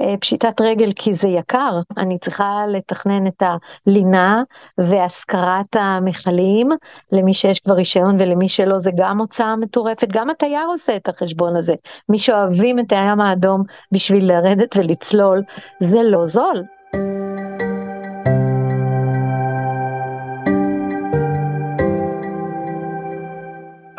אה, 0.00 0.14
פשיטת 0.20 0.60
רגל 0.60 0.92
כי 0.96 1.14
זה 1.14 1.28
יקר, 1.28 1.80
אני 1.96 2.18
צריכה 2.18 2.64
לתכנן 2.68 3.26
את 3.26 3.42
הלינה 3.86 4.42
והשכרת 4.78 5.76
המכלים, 5.76 6.70
למי 7.12 7.34
שיש 7.34 7.60
כבר 7.60 7.74
רישיון 7.74 8.16
ולמי 8.20 8.48
שלא 8.48 8.78
זה 8.78 8.90
גם 8.96 9.18
הוצאה 9.18 9.56
מטורפת, 9.56 10.08
גם 10.12 10.30
התייר 10.30 10.66
עושה 10.66 10.96
את 10.96 11.08
החשבון 11.08 11.56
הזה, 11.56 11.74
מי 12.08 12.18
שאוהבים 12.18 12.78
את 12.78 12.92
הים 12.92 13.20
האדום 13.20 13.62
בשביל 13.92 14.28
לרדת 14.28 14.76
ולצלול, 14.76 15.42
זה 15.80 16.02
לא 16.02 16.26
זול. 16.26 16.62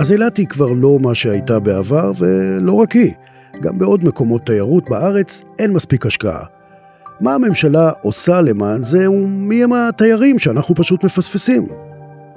אז 0.06 0.12
אילת 0.12 0.38
היא 0.38 0.48
כבר 0.48 0.68
לא 0.74 0.98
מה 1.02 1.16
שהייתה 1.16 1.60
בעבר, 1.60 2.12
ולא 2.18 2.74
רק 2.74 2.92
היא. 2.92 3.14
גם 3.62 3.78
בעוד 3.78 4.06
מקומות 4.06 4.46
תיירות 4.46 4.90
בארץ 4.90 5.44
אין 5.60 5.74
מספיק 5.74 6.06
השקעה. 6.06 6.44
מה 7.22 7.34
הממשלה 7.34 7.92
עושה 8.02 8.42
למען 8.42 8.84
זה, 8.84 9.12
ומי 9.12 9.64
הם 9.64 9.74
התיירים 9.74 10.40
שאנחנו 10.40 10.76
פשוט 10.76 11.04
מפספסים? 11.04 11.68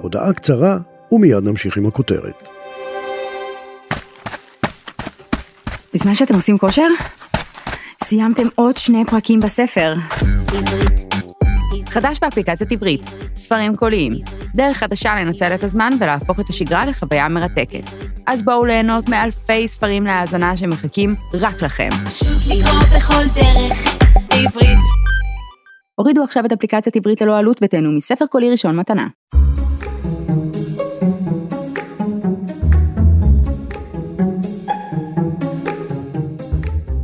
הודעה 0.01 0.33
קצרה, 0.33 0.77
ומיד 1.11 1.43
נמשיך 1.43 1.77
עם 1.77 1.85
הכותרת. 1.85 2.49
בזמן 5.93 6.15
שאתם 6.15 6.35
עושים 6.35 6.57
כושר, 6.57 6.87
סיימתם 8.03 8.47
עוד 8.55 8.77
שני 8.77 9.05
פרקים 9.05 9.39
בספר. 9.39 9.93
חדש 11.89 12.19
באפליקציית 12.21 12.71
עברית, 12.71 13.01
ספרים 13.35 13.75
קוליים, 13.75 14.13
דרך 14.55 14.77
חדשה 14.77 15.15
לנצל 15.15 15.55
את 15.55 15.63
הזמן 15.63 15.89
ולהפוך 15.99 16.39
את 16.39 16.49
השגרה 16.49 16.85
לחוויה 16.85 17.27
מרתקת. 17.27 17.83
אז 18.27 18.43
בואו 18.43 18.65
ליהנות 18.65 19.09
מאלפי 19.09 19.67
ספרים 19.67 20.05
להאזנה 20.05 20.57
שמחכים 20.57 21.15
רק 21.33 21.61
לכם. 21.61 21.89
בכל 22.95 23.23
דרך, 23.35 23.99
בעברית. 24.29 24.85
הורידו 25.95 26.23
עכשיו 26.23 26.45
את 26.45 26.51
אפליקציית 26.51 26.95
עברית 26.95 27.21
ללא 27.21 27.37
עלות 27.37 27.59
ותהנו 27.63 27.91
מספר 27.91 28.25
קולי 28.25 28.51
ראשון 28.51 28.75
מתנה. 28.75 29.07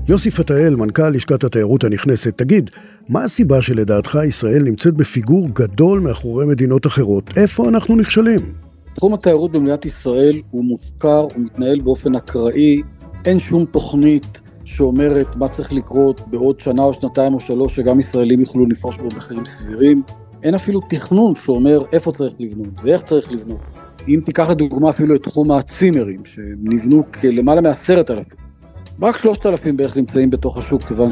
יוסי 0.10 0.32
פתאל, 0.32 0.76
מנכ"ל 0.76 1.10
לשכת 1.10 1.44
התיירות 1.44 1.84
הנכנסת, 1.84 2.38
תגיד, 2.38 2.70
מה 3.10 3.24
הסיבה 3.24 3.62
שלדעתך 3.62 4.18
ישראל 4.28 4.64
נמצאת 4.64 4.94
בפיגור 4.94 5.48
גדול 5.54 6.00
מאחורי 6.00 6.46
מדינות 6.46 6.88
אחרות? 6.88 7.24
איפה 7.38 7.70
אנחנו 7.70 7.96
נכשלים? 7.96 8.54
תחום 8.96 9.14
התיירות 9.14 9.52
במדינת 9.52 9.86
ישראל 9.86 10.42
הוא 10.50 10.66
מופקר, 10.66 11.20
הוא 11.20 11.32
מתנהל 11.38 11.82
באופן 11.82 12.16
אקראי, 12.16 12.82
אין 13.26 13.40
שום 13.40 13.66
תוכנית 13.66 14.42
שאומרת 14.64 15.36
מה 15.36 15.48
צריך 15.48 15.74
לקרות 15.74 16.22
בעוד 16.28 16.60
שנה 16.60 16.82
או 16.82 16.94
שנתיים 16.94 17.34
או 17.34 17.40
שלוש, 17.40 17.76
שגם 17.76 18.00
ישראלים 18.00 18.40
יוכלו 18.40 18.66
לפרוש 18.66 18.98
במחירים 18.98 19.46
סבירים. 19.46 20.04
אין 20.44 20.56
אפילו 20.56 20.80
תכנון 20.90 21.36
שאומר 21.36 21.84
איפה 21.92 22.12
צריך 22.12 22.34
לבנות 22.40 22.74
ואיך 22.84 23.02
צריך 23.02 23.32
לבנות. 23.32 23.62
אם 24.08 24.20
תיקח 24.26 24.50
לדוגמה 24.50 24.90
אפילו 24.90 25.16
את 25.16 25.24
תחום 25.24 25.52
הצימרים, 25.52 26.26
שנבנו 26.26 27.04
כלמעלה 27.12 27.62
מעשרת 27.62 28.12
אלפים, 28.12 28.38
רק 29.02 29.18
שלושת 29.18 29.46
אלפים 29.46 29.78
בערך 29.78 29.98
נמצאים 29.98 30.30
בתוך 30.30 30.58
השוק, 30.58 30.84
כיוון 30.84 31.12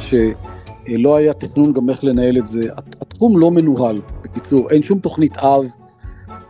שלא 0.88 1.16
היה 1.16 1.34
תכנון 1.34 1.74
גם 1.74 1.90
איך 1.90 2.04
לנהל 2.04 2.38
את 2.38 2.48
זה. 2.48 2.70
התחום 3.02 3.38
לא 3.38 3.52
מנוהל, 3.52 4.02
בקיצור, 4.24 4.70
אין 4.72 4.82
שום 4.82 5.00
תוכנית 5.00 5.38
אב, 5.38 5.66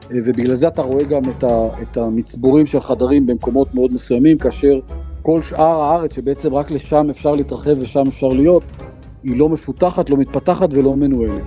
ובגלל 0.09 0.55
זה 0.55 0.67
אתה 0.67 0.81
רואה 0.81 1.03
גם 1.03 1.21
את, 1.29 1.43
ה, 1.43 1.67
את 1.81 1.97
המצבורים 1.97 2.65
של 2.65 2.81
חדרים 2.81 3.27
במקומות 3.27 3.75
מאוד 3.75 3.93
מסוימים, 3.93 4.37
כאשר 4.37 4.79
כל 5.21 5.41
שאר 5.41 5.81
הארץ, 5.81 6.13
שבעצם 6.13 6.53
רק 6.53 6.71
לשם 6.71 7.07
אפשר 7.09 7.35
להתרחב 7.35 7.75
ושם 7.79 8.03
אפשר 8.07 8.27
להיות, 8.27 8.63
היא 9.23 9.37
לא 9.37 9.49
מפותחת, 9.49 10.09
לא 10.09 10.17
מתפתחת 10.17 10.69
ולא 10.71 10.95
מנוהלת. 10.95 11.43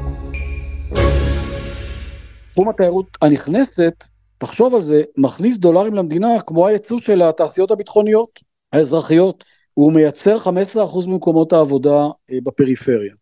תחום 2.52 2.68
התיירות 2.68 3.06
הנכנסת, 3.22 4.04
תחשוב 4.38 4.74
על 4.74 4.80
זה, 4.80 5.02
מכניס 5.16 5.58
דולרים 5.58 5.94
למדינה 5.94 6.28
כמו 6.46 6.66
הייצוא 6.66 6.98
של 6.98 7.22
התעשיות 7.22 7.70
הביטחוניות, 7.70 8.30
האזרחיות. 8.72 9.44
הוא 9.78 9.92
מייצר 9.92 10.36
15% 10.36 11.08
ממקומות 11.08 11.52
העבודה 11.52 12.06
אה, 12.32 12.38
בפריפריה. 12.42 13.14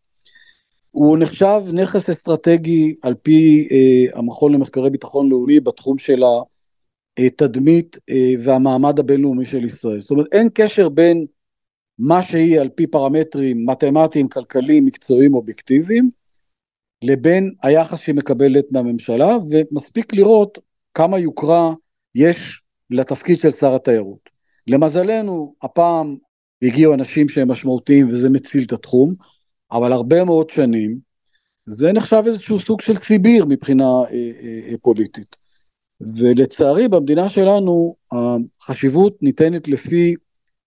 הוא 0.90 1.18
נחשב 1.18 1.60
נכס 1.72 2.10
אסטרטגי 2.10 2.94
על 3.02 3.14
פי 3.14 3.68
אה, 3.70 4.18
המכון 4.18 4.52
למחקרי 4.52 4.90
ביטחון 4.90 5.28
לאומי 5.28 5.60
בתחום 5.60 5.98
של 5.98 6.22
התדמית 7.18 7.96
אה, 8.10 8.32
והמעמד 8.44 8.98
הבינלאומי 8.98 9.44
של 9.44 9.64
ישראל. 9.64 10.00
זאת 10.00 10.10
אומרת 10.10 10.26
אין 10.32 10.48
קשר 10.54 10.88
בין 10.88 11.26
מה 11.98 12.22
שהיא 12.22 12.60
על 12.60 12.68
פי 12.68 12.86
פרמטרים 12.86 13.66
מתמטיים, 13.66 14.28
כלכליים, 14.28 14.84
מקצועיים, 14.84 15.34
אובייקטיביים, 15.34 16.10
לבין 17.02 17.54
היחס 17.62 18.00
שהיא 18.00 18.14
מקבלת 18.14 18.72
מהממשלה, 18.72 19.36
ומספיק 19.50 20.12
לראות 20.12 20.58
כמה 20.94 21.18
יוקרה 21.18 21.72
יש 22.14 22.62
לתפקיד 22.90 23.40
של 23.40 23.50
שר 23.50 23.74
התיירות. 23.74 24.30
למזלנו, 24.66 25.54
הפעם 25.62 26.16
הגיעו 26.62 26.94
אנשים 26.94 27.28
שהם 27.28 27.50
משמעותיים 27.50 28.08
וזה 28.10 28.30
מציל 28.30 28.64
את 28.64 28.72
התחום, 28.72 29.14
אבל 29.72 29.92
הרבה 29.92 30.24
מאוד 30.24 30.50
שנים 30.50 30.98
זה 31.66 31.92
נחשב 31.92 32.22
איזשהו 32.26 32.60
סוג 32.60 32.80
של 32.80 32.96
ציביר 32.96 33.44
מבחינה 33.44 33.84
אה, 33.84 34.06
אה, 34.42 34.60
אה, 34.70 34.74
פוליטית. 34.82 35.36
ולצערי 36.00 36.88
במדינה 36.88 37.28
שלנו 37.28 37.94
החשיבות 38.12 39.22
ניתנת 39.22 39.68
לפי 39.68 40.14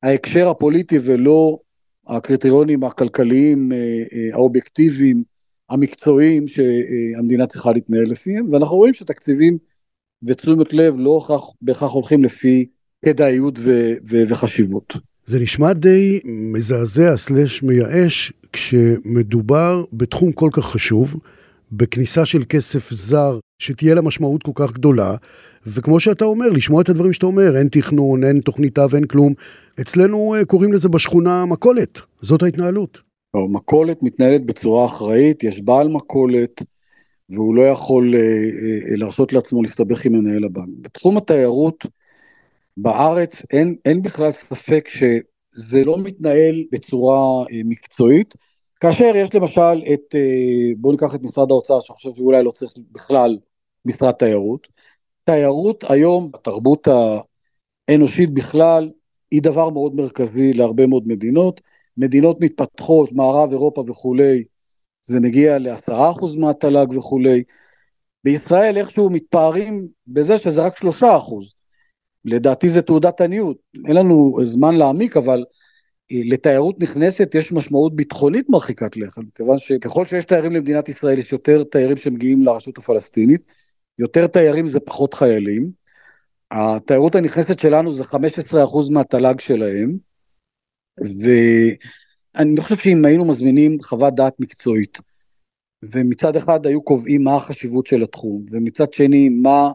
ההקשר 0.04 0.50
הפוליטי 0.50 1.00
ולא 1.04 1.60
הקריטריונים 2.08 2.84
הכלכליים 2.84 3.72
אה, 3.72 3.78
אה, 3.78 4.30
האובייקטיביים 4.34 5.24
המקצועיים 5.70 6.48
שהמדינה 6.48 7.48
צריכה 7.48 7.72
להתנהל 7.72 8.06
לפיהם 8.06 8.54
ואנחנו 8.54 8.76
רואים 8.76 8.94
שתקציבים 8.94 9.58
ותשומת 10.24 10.74
לב 10.74 10.96
לא 10.98 11.28
בהכרח 11.62 11.92
הולכים 11.92 12.24
לפי 12.24 12.66
כדאיות 13.06 13.60
וחשיבות. 14.08 14.94
זה 15.28 15.40
נשמע 15.40 15.74
די 15.74 16.20
מזעזע 16.26 17.18
סלש 17.18 17.64
מייאש 17.64 18.34
כשמדובר 18.54 19.84
בתחום 19.94 20.32
כל 20.32 20.50
כך 20.54 20.66
חשוב, 20.66 21.16
בכניסה 21.72 22.26
של 22.26 22.44
כסף 22.50 22.94
זר 22.94 23.40
שתהיה 23.60 23.96
לה 23.96 24.02
משמעות 24.02 24.44
כל 24.44 24.52
כך 24.56 24.74
גדולה, 24.74 25.16
וכמו 25.68 26.00
שאתה 26.00 26.26
אומר, 26.26 26.50
לשמוע 26.50 26.82
את 26.82 26.90
הדברים 26.90 27.14
שאתה 27.14 27.26
אומר, 27.26 27.58
אין 27.58 27.68
תכנון, 27.68 28.24
אין 28.24 28.40
תוכנית 28.40 28.80
אב, 28.80 28.96
אין 28.96 29.04
כלום. 29.04 29.34
אצלנו 29.82 30.36
אה, 30.36 30.46
קוראים 30.46 30.74
לזה 30.74 30.90
בשכונה 30.90 31.46
מכולת, 31.46 32.02
זאת 32.22 32.44
ההתנהלות. 32.44 33.02
מכולת 33.50 34.04
מתנהלת 34.04 34.46
בצורה 34.46 34.86
אחראית, 34.86 35.44
יש 35.44 35.62
בעל 35.62 35.88
מכולת, 35.88 36.62
והוא 37.30 37.56
לא 37.56 37.62
יכול 37.62 38.16
אה, 38.16 38.20
אה, 38.20 38.96
להרשות 38.98 39.34
לעצמו 39.34 39.62
להסתבך 39.62 40.06
עם 40.06 40.14
מנהל 40.14 40.44
הבנק. 40.44 40.70
בתחום 40.82 41.18
התיירות, 41.18 41.86
בארץ 42.78 43.42
אין, 43.52 43.76
אין 43.86 44.02
בכלל 44.02 44.32
ספק 44.32 44.90
שזה 44.90 45.84
לא 45.86 45.98
מתנהל 45.98 46.64
בצורה 46.72 47.46
אה, 47.52 47.62
מקצועית, 47.66 48.34
כאשר 48.80 49.12
יש 49.16 49.36
למשל 49.36 49.84
את, 49.94 50.16
אה, 50.16 50.72
בואו 50.78 50.92
ניקח 50.92 51.16
את 51.16 51.24
משרד 51.24 51.52
האוצר, 51.52 51.80
שאני 51.80 51.96
חושב 51.96 52.10
שאולי 52.16 52.44
לא 52.44 52.52
צריך 52.52 52.74
בכלל 52.92 53.38
משרד 53.86 54.12
תיירות. 54.12 54.68
תיירות 55.26 55.84
היום, 55.90 56.32
התרבות 56.34 56.88
האנושית 57.90 58.34
בכלל, 58.34 58.92
היא 59.32 59.42
דבר 59.42 59.70
מאוד 59.70 59.96
מרכזי 59.96 60.54
להרבה 60.54 60.88
מאוד 60.88 61.08
מדינות. 61.08 61.62
מדינות 61.98 62.38
מתפתחות, 62.42 63.12
מערב 63.12 63.52
אירופה 63.52 63.84
וכולי, 63.88 64.44
זה 65.04 65.20
מגיע 65.20 65.60
לעשרה 65.60 66.12
אחוז 66.12 66.36
מהתל"ג 66.36 66.98
וכולי. 66.98 67.44
בישראל 68.24 68.78
איכשהו 68.78 69.10
מתפארים 69.10 69.88
בזה 70.08 70.38
שזה 70.38 70.66
רק 70.66 70.78
שלושה 70.78 71.18
אחוז. 71.18 71.57
לדעתי 72.26 72.70
זה 72.70 72.82
תעודת 72.82 73.22
עניות, 73.22 73.58
אין 73.88 73.96
לנו 73.96 74.38
זמן 74.42 74.76
להעמיק, 74.76 75.18
אבל 75.18 75.46
אה, 76.12 76.22
לתיירות 76.26 76.84
נכנסת 76.84 77.36
יש 77.36 77.52
משמעות 77.52 77.96
ביטחונית 77.96 78.50
מרחיקת 78.50 78.98
לכת, 78.98 79.22
מכיוון 79.22 79.58
שככל 79.58 80.06
שיש 80.06 80.26
תיירים 80.26 80.54
למדינת 80.54 80.90
ישראל 80.90 81.20
יש 81.20 81.32
יותר 81.32 81.64
תיירים 81.64 81.98
שמגיעים 81.98 82.42
לרשות 82.42 82.78
הפלסטינית, 82.78 83.42
יותר 84.00 84.28
תיירים 84.28 84.68
זה 84.68 84.80
פחות 84.80 85.14
חיילים, 85.14 85.72
התיירות 86.52 87.16
הנכנסת 87.16 87.60
שלנו 87.60 87.94
זה 87.94 88.04
15% 88.04 88.16
מהתל"ג 88.92 89.40
שלהם, 89.40 89.98
ואני 92.36 92.62
חושב 92.62 92.76
שאם 92.76 93.06
היינו 93.06 93.26
מזמינים 93.26 93.78
חוות 93.82 94.16
דעת 94.16 94.34
מקצועית, 94.40 94.98
ומצד 95.84 96.36
אחד 96.36 96.66
היו 96.66 96.82
קובעים 96.82 97.24
מה 97.24 97.36
החשיבות 97.36 97.86
של 97.86 98.04
התחום, 98.04 98.46
ומצד 98.52 98.94
שני 98.94 99.30
מה 99.30 99.72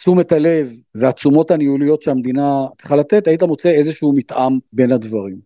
תשומת 0.00 0.32
הלב 0.32 0.72
והתשומות 0.94 1.50
הניהוליות 1.50 2.02
שהמדינה 2.02 2.64
צריכה 2.78 2.96
לתת, 2.96 3.26
היית 3.26 3.42
מוצא 3.42 3.68
איזשהו 3.68 4.12
מתאם 4.12 4.58
בין 4.72 4.92
הדברים. 4.92 5.38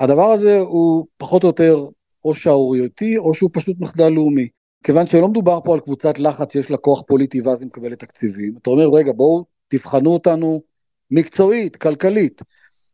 הדבר 0.00 0.30
הזה 0.30 0.58
הוא 0.58 1.06
פחות 1.16 1.42
או 1.42 1.48
יותר 1.48 1.86
או 2.24 2.34
שערורייתי 2.34 3.18
או 3.18 3.34
שהוא 3.34 3.50
פשוט 3.52 3.76
מחדל 3.80 4.08
לאומי. 4.08 4.48
כיוון 4.84 5.06
שלא 5.06 5.28
מדובר 5.28 5.58
פה 5.64 5.74
על 5.74 5.80
קבוצת 5.80 6.18
לחץ 6.18 6.52
שיש 6.52 6.70
לה 6.70 6.76
כוח 6.76 7.02
פוליטי 7.06 7.40
ואז 7.40 7.60
היא 7.60 7.66
מקבלת 7.66 7.98
תקציבים, 7.98 8.54
אתה 8.62 8.70
אומר 8.70 8.88
רגע 8.88 9.12
בואו 9.12 9.44
תבחנו 9.68 10.10
אותנו 10.10 10.62
מקצועית, 11.10 11.76
כלכלית, 11.76 12.42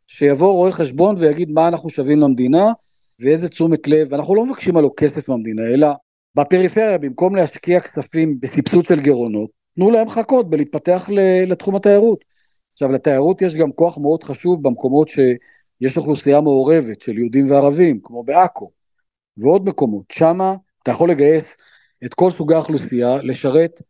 שיבוא 0.06 0.52
רואה 0.52 0.72
חשבון 0.72 1.16
ויגיד 1.16 1.50
מה 1.50 1.68
אנחנו 1.68 1.90
שווים 1.90 2.18
למדינה 2.18 2.72
ואיזה 3.20 3.48
תשומת 3.48 3.88
לב, 3.88 4.08
ואנחנו 4.10 4.34
לא 4.34 4.46
מבקשים 4.46 4.76
עלו 4.76 4.90
כסף 4.96 5.28
מהמדינה, 5.28 5.62
אלא 5.62 5.88
בפריפריה 6.36 6.98
במקום 6.98 7.36
להשקיע 7.36 7.80
כספים 7.80 8.40
בסבסוד 8.40 8.84
של 8.84 9.00
גירעונות, 9.00 9.61
תנו 9.76 9.90
להם 9.90 10.08
חכות 10.08 10.50
בלהתפתח 10.50 11.10
לתחום 11.46 11.74
התיירות. 11.74 12.24
עכשיו 12.72 12.92
לתיירות 12.92 13.42
יש 13.42 13.54
גם 13.54 13.72
כוח 13.72 13.98
מאוד 13.98 14.22
חשוב 14.22 14.62
במקומות 14.62 15.08
שיש 15.08 15.96
אוכלוסייה 15.96 16.40
מעורבת 16.40 17.00
של 17.00 17.18
יהודים 17.18 17.50
וערבים, 17.50 18.00
כמו 18.02 18.22
בעכו, 18.24 18.70
ועוד 19.36 19.68
מקומות. 19.68 20.04
שמה 20.12 20.56
אתה 20.82 20.90
יכול 20.90 21.10
לגייס 21.10 21.56
את 22.04 22.14
כל 22.14 22.30
סוגי 22.30 22.54
האוכלוסייה, 22.54 23.16
לשרת 23.22 23.80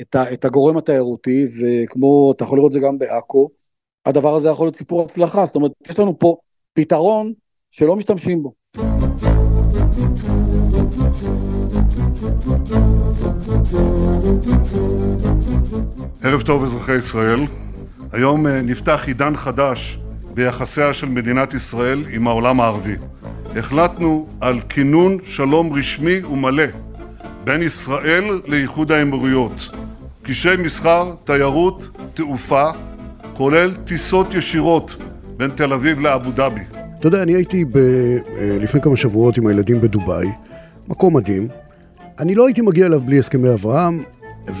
את, 0.00 0.14
ה, 0.14 0.32
את 0.32 0.44
הגורם 0.44 0.76
התיירותי, 0.76 1.46
וכמו, 1.60 2.32
אתה 2.36 2.44
יכול 2.44 2.58
לראות 2.58 2.68
את 2.68 2.72
זה 2.72 2.80
גם 2.80 2.98
בעכו, 2.98 3.50
הדבר 4.06 4.34
הזה 4.34 4.48
יכול 4.48 4.66
להיות 4.66 4.76
סיפור 4.76 5.02
הצלחה, 5.02 5.44
זאת 5.44 5.56
אומרת, 5.56 5.72
יש 5.88 5.98
לנו 5.98 6.18
פה 6.18 6.36
פתרון 6.72 7.32
שלא 7.70 7.96
משתמשים 7.96 8.42
בו. 8.42 8.52
ערב 16.22 16.42
טוב 16.42 16.64
אזרחי 16.64 16.96
ישראל, 16.96 17.40
היום 18.12 18.46
אה, 18.46 18.62
נפתח 18.62 19.00
עידן 19.06 19.36
חדש 19.36 19.98
ביחסיה 20.34 20.94
של 20.94 21.08
מדינת 21.08 21.54
ישראל 21.54 22.04
עם 22.10 22.26
העולם 22.26 22.60
הערבי. 22.60 22.94
החלטנו 23.56 24.26
על 24.40 24.60
כינון 24.68 25.18
שלום 25.24 25.72
רשמי 25.72 26.24
ומלא 26.24 26.64
בין 27.44 27.62
ישראל 27.62 28.40
לאיחוד 28.46 28.92
האמירויות. 28.92 29.70
קשרי 30.22 30.56
מסחר, 30.56 31.14
תיירות, 31.24 31.88
תעופה, 32.14 32.70
כולל 33.34 33.74
טיסות 33.74 34.34
ישירות 34.34 34.96
בין 35.36 35.50
תל 35.50 35.72
אביב 35.72 36.00
לאבו 36.00 36.30
דאבי. 36.30 36.77
אתה 36.98 37.06
יודע, 37.06 37.22
אני 37.22 37.34
הייתי 37.34 37.64
ב... 37.64 37.76
אה, 37.76 38.58
לפני 38.60 38.80
כמה 38.80 38.96
שבועות 38.96 39.38
עם 39.38 39.46
הילדים 39.46 39.80
בדובאי, 39.80 40.28
מקום 40.88 41.16
מדהים. 41.16 41.48
אני 42.18 42.34
לא 42.34 42.46
הייתי 42.46 42.60
מגיע 42.60 42.86
אליו 42.86 43.00
בלי 43.00 43.18
הסכמי 43.18 43.52
אברהם, 43.52 44.02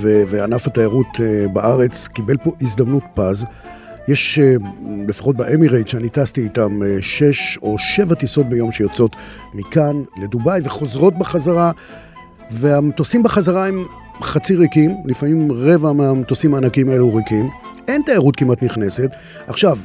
ו- 0.00 0.22
וענף 0.28 0.66
התיירות 0.66 1.06
uh, 1.14 1.48
בארץ 1.52 2.08
קיבל 2.08 2.36
פה 2.36 2.52
הזדמנות 2.60 3.02
פז. 3.14 3.44
יש, 4.08 4.38
uh, 4.38 4.64
לפחות 5.08 5.36
באמירייט, 5.36 5.88
שאני 5.88 6.08
טסתי 6.08 6.40
איתם, 6.40 6.80
שש 7.00 7.58
או 7.62 7.76
שבע 7.78 8.14
טיסות 8.14 8.48
ביום 8.48 8.72
שיוצאות 8.72 9.16
מכאן 9.54 10.02
לדובאי 10.22 10.60
וחוזרות 10.64 11.18
בחזרה, 11.18 11.70
והמטוסים 12.50 13.22
בחזרה 13.22 13.66
הם 13.66 13.84
חצי 14.22 14.56
ריקים, 14.56 14.90
לפעמים 15.04 15.52
רבע 15.52 15.92
מהמטוסים 15.92 16.54
הענקיים 16.54 16.88
האלו 16.88 17.14
ריקים. 17.14 17.48
אין 17.88 18.02
תיירות 18.02 18.36
כמעט 18.36 18.62
נכנסת. 18.62 19.10
עכשיו, 19.46 19.78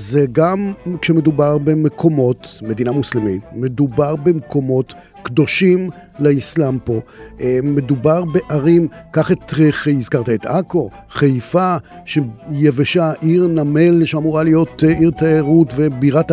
זה 0.00 0.24
גם 0.32 0.72
כשמדובר 1.00 1.58
במקומות, 1.58 2.60
מדינה 2.62 2.92
מוסלמית, 2.92 3.42
מדובר 3.52 4.16
במקומות 4.16 4.94
קדושים 5.22 5.90
לאסלאם 6.18 6.78
פה. 6.78 7.00
אה, 7.40 7.58
מדובר 7.62 8.24
בערים, 8.24 8.88
קח 9.10 9.32
את, 9.32 9.54
הזכרת 9.98 10.28
את 10.28 10.46
עכו, 10.46 10.90
חיפה, 11.10 11.76
שיבשה, 12.04 13.12
עיר 13.20 13.46
נמל 13.46 14.04
שאמורה 14.04 14.42
להיות 14.42 14.84
אה, 14.84 14.98
עיר 14.98 15.10
תיירות 15.10 15.72
ובירת 15.76 16.30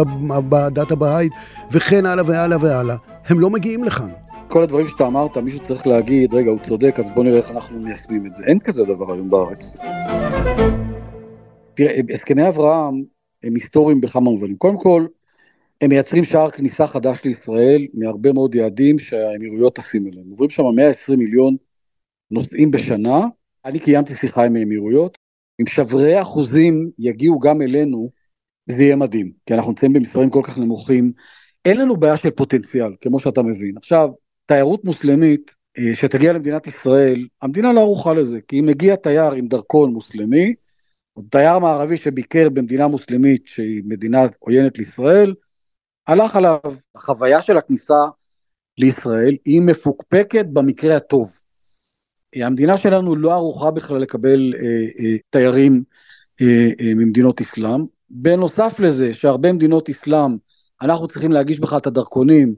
הדת 0.51 0.91
הבהאית, 0.91 1.31
וכן 1.71 2.05
הלאה 2.05 2.23
והלאה 2.27 2.57
והלאה. 2.61 2.95
הם 3.27 3.39
לא 3.39 3.49
מגיעים 3.49 3.83
לכאן. 3.83 4.09
כל 4.47 4.63
הדברים 4.63 4.87
שאתה 4.87 5.07
אמרת, 5.07 5.37
מישהו 5.37 5.59
צריך 5.67 5.87
להגיד, 5.87 6.33
רגע, 6.33 6.51
הוא 6.51 6.59
צודק, 6.67 6.95
אז 6.99 7.09
בוא 7.15 7.23
נראה 7.23 7.37
איך 7.37 7.51
אנחנו 7.51 7.79
מיישמים 7.79 8.25
את 8.25 8.35
זה. 8.35 8.43
אין 8.43 8.59
כזה 8.59 8.85
דבר 8.85 9.13
היום 9.13 9.29
בארץ. 9.29 9.75
תראה, 11.73 11.99
הסכמי 12.13 12.47
אברהם 12.47 13.16
הם 13.43 13.55
היסטוריים 13.55 14.01
בכמה 14.01 14.29
מובנים. 14.29 14.57
קודם 14.57 14.77
כל, 14.77 15.07
הם 15.81 15.89
מייצרים 15.89 16.25
שער 16.25 16.49
כניסה 16.49 16.87
חדש 16.87 17.23
לישראל 17.23 17.85
מהרבה 17.93 18.33
מאוד 18.33 18.55
יעדים 18.55 18.99
שהאמירויות 18.99 19.75
טסים 19.75 20.07
אליהם. 20.07 20.29
עוברים 20.29 20.49
שם 20.49 20.63
120 20.75 21.19
מיליון 21.19 21.55
נוסעים 22.31 22.71
בשנה. 22.71 23.21
אני 23.65 23.79
קיימתי 23.79 24.15
שיחה 24.15 24.45
עם 24.45 24.55
האמירויות. 24.55 25.17
אם 25.61 25.67
שברי 25.67 26.21
אחוזים 26.21 26.91
יגיעו 26.99 27.39
גם 27.39 27.61
אלינו, 27.61 28.09
זה 28.67 28.83
יהיה 28.83 28.95
מדהים, 28.95 29.31
כי 29.45 29.53
אנחנו 29.53 29.71
נמצאים 29.71 29.93
במספרים 29.93 30.29
כל 30.29 30.41
כך 30.43 30.57
נמוכים. 30.57 31.11
אין 31.65 31.77
לנו 31.77 31.97
בעיה 31.97 32.17
של 32.17 32.29
פוטנציאל, 32.31 32.91
כמו 33.01 33.19
שאתה 33.19 33.43
מבין. 33.43 33.77
עכשיו, 33.77 34.09
תיירות 34.45 34.83
מוסלמית 34.83 35.51
אה, 35.77 35.95
שתגיע 35.95 36.33
למדינת 36.33 36.67
ישראל, 36.67 37.27
המדינה 37.41 37.73
לא 37.73 37.79
ערוכה 37.79 38.13
לזה, 38.13 38.41
כי 38.47 38.59
אם 38.59 38.65
מגיע 38.65 38.95
תייר 38.95 39.31
עם 39.31 39.47
דרכון 39.47 39.93
מוסלמי, 39.93 40.53
או 41.17 41.21
תייר 41.29 41.59
מערבי 41.59 41.97
שביקר 41.97 42.49
במדינה 42.49 42.87
מוסלמית 42.87 43.47
שהיא 43.47 43.83
מדינה 43.85 44.19
עוינת 44.39 44.77
לישראל, 44.77 45.33
הלך 46.07 46.35
עליו. 46.35 46.59
החוויה 46.95 47.41
של 47.41 47.57
הכניסה 47.57 48.05
לישראל 48.77 49.35
היא 49.45 49.61
מפוקפקת 49.61 50.45
במקרה 50.45 50.95
הטוב. 50.95 51.39
המדינה 52.35 52.77
שלנו 52.77 53.15
לא 53.15 53.33
ערוכה 53.33 53.71
בכלל 53.71 53.97
לקבל 53.97 54.53
אה, 54.55 54.61
אה, 54.99 55.15
תיירים 55.29 55.83
אה, 56.41 56.69
אה, 56.79 56.93
ממדינות 56.95 57.41
אסלאם. 57.41 57.85
בנוסף 58.09 58.79
לזה 58.79 59.13
שהרבה 59.13 59.53
מדינות 59.53 59.89
אסלאם 59.89 60.37
אנחנו 60.81 61.07
צריכים 61.07 61.31
להגיש 61.31 61.59
בכלל 61.59 61.77
את 61.77 61.87
הדרכונים 61.87 62.55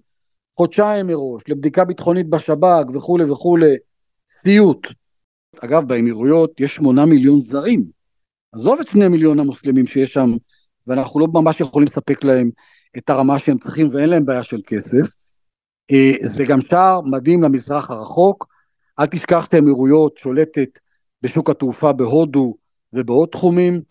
חודשיים 0.58 1.08
מראש 1.08 1.44
לבדיקה 1.48 1.86
ביטחונית 1.86 2.30
בשב"כ 2.30 2.96
וכולי 2.96 3.24
וכולי, 3.24 3.76
סיוט. 4.28 4.88
אגב 5.60 5.88
באמירויות 5.88 6.60
יש 6.60 6.76
שמונה 6.76 7.06
מיליון 7.06 7.40
זרים, 7.40 7.99
עזוב 8.52 8.80
את 8.80 8.88
שני 8.88 9.08
מיליון 9.08 9.40
המוסלמים 9.40 9.88
שיש 9.88 10.14
שם 10.14 10.32
ואנחנו 10.88 11.20
לא 11.20 11.28
ממש 11.34 11.60
יכולים 11.60 11.88
לספק 11.88 12.24
להם 12.24 12.50
את 12.98 13.10
הרמה 13.10 13.40
שהם 13.40 13.58
צריכים 13.58 13.90
ואין 13.92 14.10
להם 14.10 14.26
בעיה 14.26 14.44
של 14.44 14.62
כסף. 14.68 15.08
אה, 15.92 16.12
זה 16.22 16.46
גם 16.46 16.62
שער 16.62 17.02
מדהים 17.02 17.44
למזרח 17.44 17.92
הרחוק, 17.92 18.48
אל 19.00 19.06
תשכח 19.06 19.48
שהאמירויות 19.52 20.18
שולטת 20.18 20.80
בשוק 21.22 21.50
התעופה 21.50 21.94
בהודו 21.94 22.56
ובעוד 22.94 23.30
תחומים. 23.30 23.82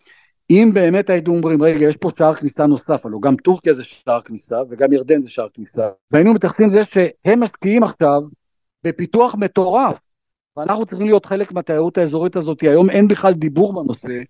אם 0.49 0.71
באמת 0.73 1.09
הייתם 1.09 1.31
אומרים, 1.31 1.63
רגע, 1.63 1.85
יש 1.85 1.97
פה 1.97 2.09
שער 2.17 2.33
כניסה 2.33 2.65
נוסף, 2.65 3.05
הלוא 3.05 3.21
גם 3.21 3.35
טורקיה 3.35 3.73
זה 3.73 3.83
שער 3.83 4.21
כניסה 4.21 4.57
וגם 4.69 4.93
ירדן 4.93 5.21
זה 5.21 5.29
שער 5.29 5.47
כניסה, 5.53 5.89
והיינו 6.11 6.33
מתייחסים 6.33 6.67
לזה 6.67 6.81
שהם 6.83 7.39
משקיעים 7.39 7.83
עכשיו 7.83 8.21
בפיתוח 8.83 9.35
מטורף, 9.35 9.99
ואנחנו 10.57 10.85
צריכים 10.85 11.07
להיות 11.07 11.25
חלק 11.25 11.51
מהתיירות 11.51 11.97
האזורית 11.97 12.35
הזאת, 12.35 12.61
היום 12.61 12.89
אין 12.89 13.07
בכלל 13.07 13.33
דיבור 13.33 13.83
בנושא, 13.83 14.21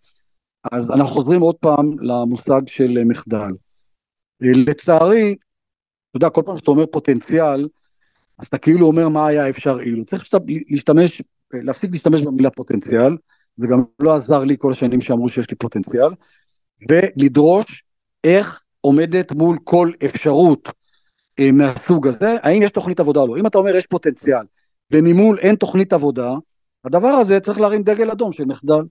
אז 0.72 0.92
אנחנו 0.92 1.14
חוזרים 1.14 1.42
עוד 1.42 1.56
פעם 1.56 1.92
למושג 2.00 2.62
של 2.68 3.04
מחדל. 3.06 3.52
לצערי, 4.42 5.36
אתה 6.10 6.18
יודע, 6.18 6.30
כל 6.30 6.42
פעם 6.46 6.58
שאתה 6.58 6.72
אומר 6.72 6.86
פוטנציאל, 6.86 7.68
אז 8.38 8.48
אתה 8.48 8.58
כאילו 8.58 8.88
אומר 8.88 9.10
מה 9.10 9.28
היה 9.28 9.50
אפשר 9.50 9.80
אילו. 9.80 10.06
צריך 10.06 10.30
להשתמש, 10.70 11.22
להפסיק 11.54 11.92
להשתמש 11.92 12.22
במילה 12.22 12.50
פוטנציאל, 12.50 13.18
זה 13.56 13.68
גם 13.68 13.84
לא 14.00 14.16
עזר 14.16 14.44
לי 14.44 14.56
כל 14.60 14.72
השנים 14.72 15.02
שאמרו 15.02 15.30
שיש 15.30 15.50
לי 15.50 15.56
פוטנציאל, 15.56 16.10
ולדרוש 16.90 17.84
איך 18.24 18.62
עומדת 18.82 19.32
מול 19.32 19.58
כל 19.64 19.92
אפשרות 20.06 20.70
אה, 21.40 21.52
מהסוג 21.52 22.08
הזה, 22.08 22.36
האם 22.44 22.62
יש 22.62 22.72
תוכנית 22.72 23.00
עבודה 23.00 23.20
או 23.20 23.28
לא. 23.28 23.38
אם 23.38 23.48
אתה 23.48 23.58
אומר 23.58 23.76
יש 23.76 23.86
פוטנציאל, 23.86 24.44
וממול 24.92 25.40
אין 25.40 25.56
תוכנית 25.56 25.94
עבודה, 25.94 26.34
הדבר 26.86 27.08
הזה 27.08 27.40
צריך 27.40 27.60
להרים 27.60 27.84
דגל 27.84 28.12
אדום 28.12 28.34
של 28.34 28.46
מחדל. 28.46 28.82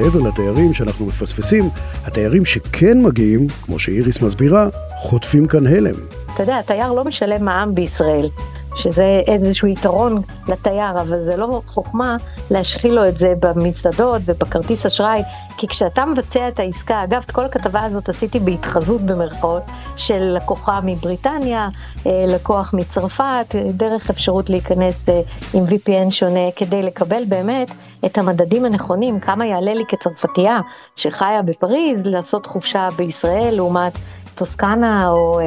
מעבר 0.00 0.20
לתיירים 0.20 0.74
שאנחנו 0.74 1.06
מפספסים, 1.06 1.64
התיירים 2.04 2.44
שכן 2.44 3.02
מגיעים, 3.02 3.46
כמו 3.62 3.78
שאיריס 3.78 4.22
מסבירה, 4.22 4.68
חוטפים 4.96 5.46
כאן 5.46 5.66
הלם. 5.66 6.19
אתה 6.34 6.42
יודע, 6.42 6.58
התייר 6.58 6.92
לא 6.92 7.04
משלם 7.04 7.44
מע"מ 7.44 7.74
בישראל. 7.74 8.28
שזה 8.74 9.22
איזשהו 9.26 9.68
יתרון 9.68 10.22
לתייר, 10.48 11.00
אבל 11.00 11.22
זה 11.22 11.36
לא 11.36 11.62
חוכמה 11.66 12.16
להשחיל 12.50 12.92
לו 12.92 13.08
את 13.08 13.18
זה 13.18 13.34
במסעדות 13.40 14.22
ובכרטיס 14.24 14.86
אשראי, 14.86 15.22
כי 15.56 15.68
כשאתה 15.68 16.06
מבצע 16.06 16.48
את 16.48 16.60
העסקה, 16.60 17.04
אגב, 17.04 17.22
את 17.26 17.30
כל 17.30 17.44
הכתבה 17.44 17.84
הזאת 17.84 18.08
עשיתי 18.08 18.40
בהתחזות 18.40 19.00
במרכאות 19.00 19.62
של 19.96 20.36
לקוחה 20.36 20.80
מבריטניה, 20.84 21.68
אה, 22.06 22.24
לקוח 22.28 22.74
מצרפת, 22.74 23.54
דרך 23.70 24.10
אפשרות 24.10 24.50
להיכנס 24.50 25.08
אה, 25.08 25.20
עם 25.54 25.64
VPN 25.64 26.10
שונה, 26.10 26.50
כדי 26.56 26.82
לקבל 26.82 27.22
באמת 27.28 27.70
את 28.06 28.18
המדדים 28.18 28.64
הנכונים, 28.64 29.20
כמה 29.20 29.46
יעלה 29.46 29.74
לי 29.74 29.84
כצרפתייה 29.88 30.60
שחיה 30.96 31.42
בפריז 31.42 32.06
לעשות 32.06 32.46
חופשה 32.46 32.88
בישראל 32.96 33.54
לעומת 33.54 33.92
טוסקנה 34.34 35.08
או 35.08 35.40
אה, 35.40 35.44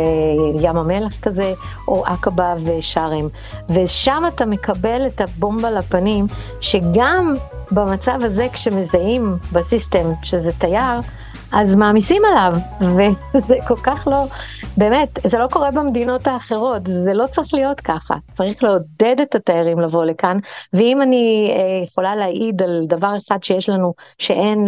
ים 0.62 0.78
המלח 0.78 1.20
כזה, 1.22 1.54
או 1.88 2.06
עקבה 2.06 2.54
ושארם. 2.64 3.28
ושם 3.70 4.24
אתה 4.28 4.46
מקבל 4.46 5.08
את 5.08 5.22
הבומבה 5.22 5.72
לפנים, 5.72 6.28
שגם 6.62 7.34
במצב 7.72 8.20
הזה 8.22 8.48
כשמזהים 8.54 9.38
בסיסטם 9.52 10.12
שזה 10.24 10.52
תייר, 10.52 11.00
אז 11.54 11.76
מעמיסים 11.76 12.22
עליו, 12.26 12.54
וזה 13.34 13.56
כל 13.68 13.78
כך 13.84 14.08
לא, 14.12 14.26
באמת, 14.78 15.20
זה 15.24 15.38
לא 15.38 15.48
קורה 15.48 15.72
במדינות 15.72 16.28
האחרות, 16.28 16.82
זה 16.88 17.14
לא 17.14 17.28
צריך 17.28 17.54
להיות 17.54 17.82
ככה. 17.82 18.16
צריך 18.32 18.64
לעודד 18.64 19.16
את 19.22 19.36
התיירים 19.36 19.80
לבוא 19.80 20.06
לכאן, 20.06 20.38
ואם 20.74 21.02
אני 21.02 21.54
אה, 21.58 21.84
יכולה 21.84 22.16
להעיד 22.16 22.62
על 22.62 22.84
דבר 22.88 23.18
אחד 23.18 23.44
שיש 23.44 23.70
לנו, 23.70 23.94
שאין 24.18 24.68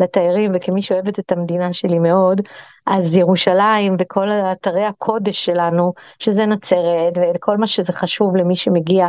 לתיירים, 0.00 0.52
וכמי 0.54 0.82
שאוהבת 0.82 1.18
את 1.18 1.32
המדינה 1.32 1.72
שלי 1.72 1.98
מאוד, 1.98 2.40
אז 2.86 3.16
ירושלים 3.16 3.96
וכל 3.98 4.30
אתרי 4.30 4.84
הקודש 4.84 5.44
שלנו, 5.44 5.92
שזה 6.18 6.46
נצרת, 6.46 7.18
וכל 7.34 7.56
מה 7.56 7.66
שזה 7.66 7.92
חשוב 7.92 8.36
למי 8.36 8.56
שמגיע, 8.56 9.08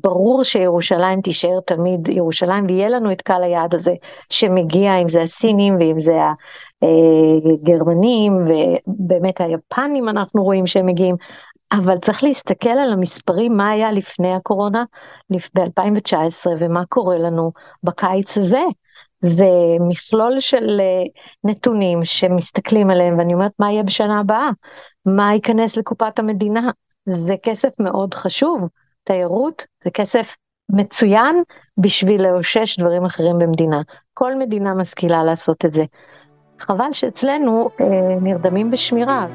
ברור 0.00 0.44
שירושלים 0.44 1.20
תישאר 1.20 1.60
תמיד 1.66 2.08
ירושלים, 2.08 2.66
ויהיה 2.66 2.88
לנו 2.88 3.12
את 3.12 3.22
קהל 3.22 3.42
היעד 3.42 3.74
הזה 3.74 3.94
שמגיע, 4.30 4.96
אם 4.96 5.08
זה 5.08 5.22
הסינים 5.22 5.76
ואם 5.80 5.98
זה 5.98 6.16
הגרמנים, 7.62 8.38
ובאמת 8.86 9.40
היפנים 9.40 10.08
אנחנו 10.08 10.42
רואים 10.44 10.66
שהם 10.66 10.86
מגיעים, 10.86 11.16
אבל 11.72 11.98
צריך 11.98 12.24
להסתכל 12.24 12.68
על 12.68 12.92
המספרים, 12.92 13.56
מה 13.56 13.70
היה 13.70 13.92
לפני 13.92 14.34
הקורונה, 14.34 14.84
ב-2019, 15.30 16.46
ומה 16.58 16.84
קורה 16.88 17.18
לנו 17.18 17.52
בקיץ 17.82 18.38
הזה. 18.38 18.62
זה 19.20 19.48
מכלול 19.80 20.40
של 20.40 20.80
אה, 20.80 21.02
נתונים 21.44 22.04
שמסתכלים 22.04 22.90
עליהם, 22.90 23.18
ואני 23.18 23.34
אומרת, 23.34 23.52
מה 23.58 23.72
יהיה 23.72 23.82
בשנה 23.82 24.20
הבאה? 24.20 24.50
מה 25.06 25.34
ייכנס 25.34 25.76
לקופת 25.76 26.18
המדינה? 26.18 26.70
זה 27.06 27.34
כסף 27.42 27.70
מאוד 27.78 28.14
חשוב. 28.14 28.68
תיירות 29.08 29.66
זה 29.84 29.90
כסף 29.90 30.36
מצוין 30.68 31.42
בשביל 31.78 32.22
לאושש 32.22 32.78
דברים 32.78 33.04
אחרים 33.04 33.38
במדינה. 33.38 33.80
כל 34.14 34.34
מדינה 34.34 34.74
משכילה 34.74 35.24
לעשות 35.24 35.64
את 35.64 35.72
זה. 35.72 35.84
חבל 36.60 36.92
שאצלנו 36.92 37.70
אה, 37.80 37.86
נרדמים 38.20 38.70
בשמירה. 38.70 39.26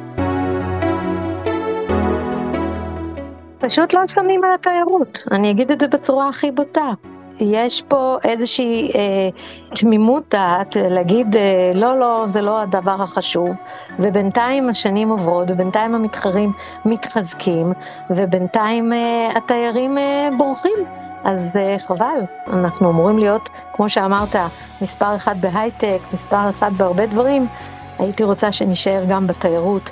פשוט 3.59 3.93
לא 3.93 4.05
שמים 4.05 4.43
על 4.43 4.53
התיירות, 4.53 5.19
אני 5.31 5.51
אגיד 5.51 5.71
את 5.71 5.79
זה 5.79 5.88
בצורה 5.88 6.29
הכי 6.29 6.51
בוטה. 6.51 6.91
יש 7.43 7.82
פה 7.88 8.17
איזושהי 8.23 8.91
אה, 8.95 9.29
תמימות 9.75 10.23
דעת 10.29 10.75
להגיד 10.79 11.36
אה, 11.36 11.71
לא, 11.75 11.99
לא, 11.99 12.23
זה 12.27 12.41
לא 12.41 12.62
הדבר 12.62 13.01
החשוב, 13.01 13.49
ובינתיים 13.99 14.69
השנים 14.69 15.10
עוברות, 15.10 15.51
ובינתיים 15.51 15.95
המתחרים 15.95 16.53
מתחזקים, 16.86 17.73
ובינתיים 18.10 18.93
אה, 18.93 19.29
התיירים 19.36 19.97
אה, 19.97 20.29
בורחים. 20.38 20.77
אז 21.23 21.58
אה, 21.58 21.75
חבל, 21.79 22.19
אנחנו 22.47 22.89
אמורים 22.89 23.17
להיות, 23.19 23.49
כמו 23.73 23.89
שאמרת, 23.89 24.36
מספר 24.82 25.15
אחד 25.15 25.41
בהייטק, 25.41 25.99
מספר 26.13 26.49
אחד 26.49 26.73
בהרבה 26.73 27.06
דברים, 27.06 27.47
הייתי 27.99 28.23
רוצה 28.23 28.51
שנשאר 28.51 29.03
גם 29.08 29.27
בתיירות. 29.27 29.89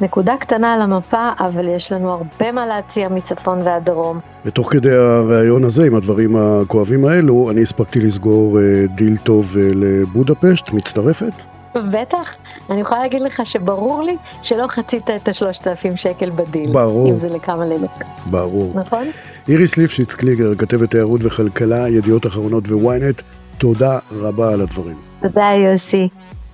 נקודה 0.00 0.36
קטנה 0.40 0.74
על 0.74 0.80
המפה, 0.80 1.30
אבל 1.38 1.68
יש 1.68 1.92
לנו 1.92 2.10
הרבה 2.10 2.52
מה 2.52 2.66
להציע 2.66 3.08
מצפון 3.08 3.58
ועד 3.64 3.84
דרום. 3.84 4.20
ותוך 4.44 4.72
כדי 4.72 4.94
הריאיון 4.96 5.64
הזה, 5.64 5.86
עם 5.86 5.94
הדברים 5.94 6.36
הכואבים 6.36 7.04
האלו, 7.04 7.50
אני 7.50 7.62
הספקתי 7.62 8.00
לסגור 8.00 8.58
אה, 8.58 8.86
דיל 8.94 9.16
טוב 9.16 9.56
אה, 9.56 9.68
לבודפשט, 9.74 10.72
מצטרפת? 10.72 11.32
בטח, 11.74 12.36
אני 12.70 12.80
יכולה 12.80 13.00
להגיד 13.00 13.20
לך 13.20 13.42
שברור 13.44 14.02
לי 14.02 14.16
שלא 14.42 14.66
חצית 14.68 15.10
את 15.10 15.28
השלושת 15.28 15.66
אלפים 15.66 15.96
שקל 15.96 16.30
בדיל. 16.30 16.72
ברור. 16.72 17.10
אם 17.10 17.18
זה 17.18 17.28
לכמה 17.28 17.66
לילות. 17.66 17.90
ברור. 18.26 18.72
נכון? 18.74 19.04
איריס 19.48 19.76
ליפשיץ 19.76 20.14
קליגר, 20.14 20.54
כתבת 20.54 20.90
תיירות 20.90 21.20
וכלכלה, 21.24 21.88
ידיעות 21.88 22.26
אחרונות 22.26 22.64
וויינט, 22.68 23.22
תודה 23.58 23.98
רבה 24.12 24.52
על 24.52 24.60
הדברים. 24.60 24.96
תודה 25.22 25.46
יוסי, 25.56 26.08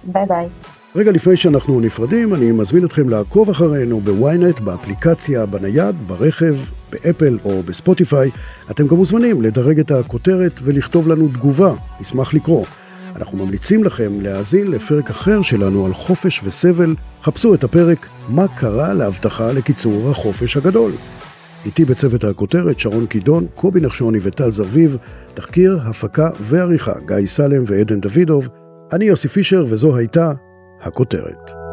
ביי 0.05 0.27
ביי. 0.27 0.47
רגע 0.97 1.13
לפני 1.13 1.37
שאנחנו 1.37 1.81
נפרדים, 1.81 2.35
אני 2.35 2.53
מזמין 2.53 2.85
אתכם 2.85 3.09
לעקוב 3.09 3.51
אחרינו 3.51 4.01
בוויינט, 4.01 4.61
באפליקציה, 4.61 5.47
בנייד, 5.47 5.97
ברכב, 6.07 6.57
באפל 6.93 7.39
או 7.45 7.63
בספוטיפיי. 7.63 8.31
אתם 8.71 8.87
גם 8.87 8.97
מוזמנים 8.97 9.43
לדרג 9.43 9.79
את 9.79 9.91
הכותרת 9.91 10.61
ולכתוב 10.63 11.09
לנו 11.09 11.29
תגובה, 11.29 11.75
נשמח 12.01 12.35
לקרוא. 12.35 12.65
אנחנו 13.17 13.45
ממליצים 13.45 13.85
לכם 13.85 14.21
להאזין 14.21 14.71
לפרק 14.71 15.11
אחר 15.11 15.43
שלנו 15.43 15.87
על 15.87 15.95
חופש 15.95 16.41
וסבל. 16.45 16.95
חפשו 17.23 17.55
את 17.55 17.65
הפרק 17.65 18.07
"מה 18.29 18.49
קרה 18.49 18.95
להבטחה 18.95 19.53
לקיצור 19.53 20.11
החופש 20.11 20.57
הגדול". 20.57 20.93
איתי 21.67 21.85
בצוות 21.85 22.25
הכותרת 22.25 22.79
שרון 22.79 23.07
קידון, 23.07 23.47
קובי 23.55 23.81
נחשוני 23.81 24.19
וטל 24.23 24.51
זרביב, 24.51 24.97
תחקיר, 25.35 25.81
הפקה 25.85 26.31
ועריכה 26.41 26.93
גיא 27.07 27.27
סלם 27.27 27.65
ועדן 27.67 28.01
דוידוב. 28.01 28.49
אני 28.93 29.05
יוסי 29.05 29.29
פישר 29.29 29.65
וזו 29.69 29.97
הייתה 29.97 30.33
הכותרת. 30.81 31.66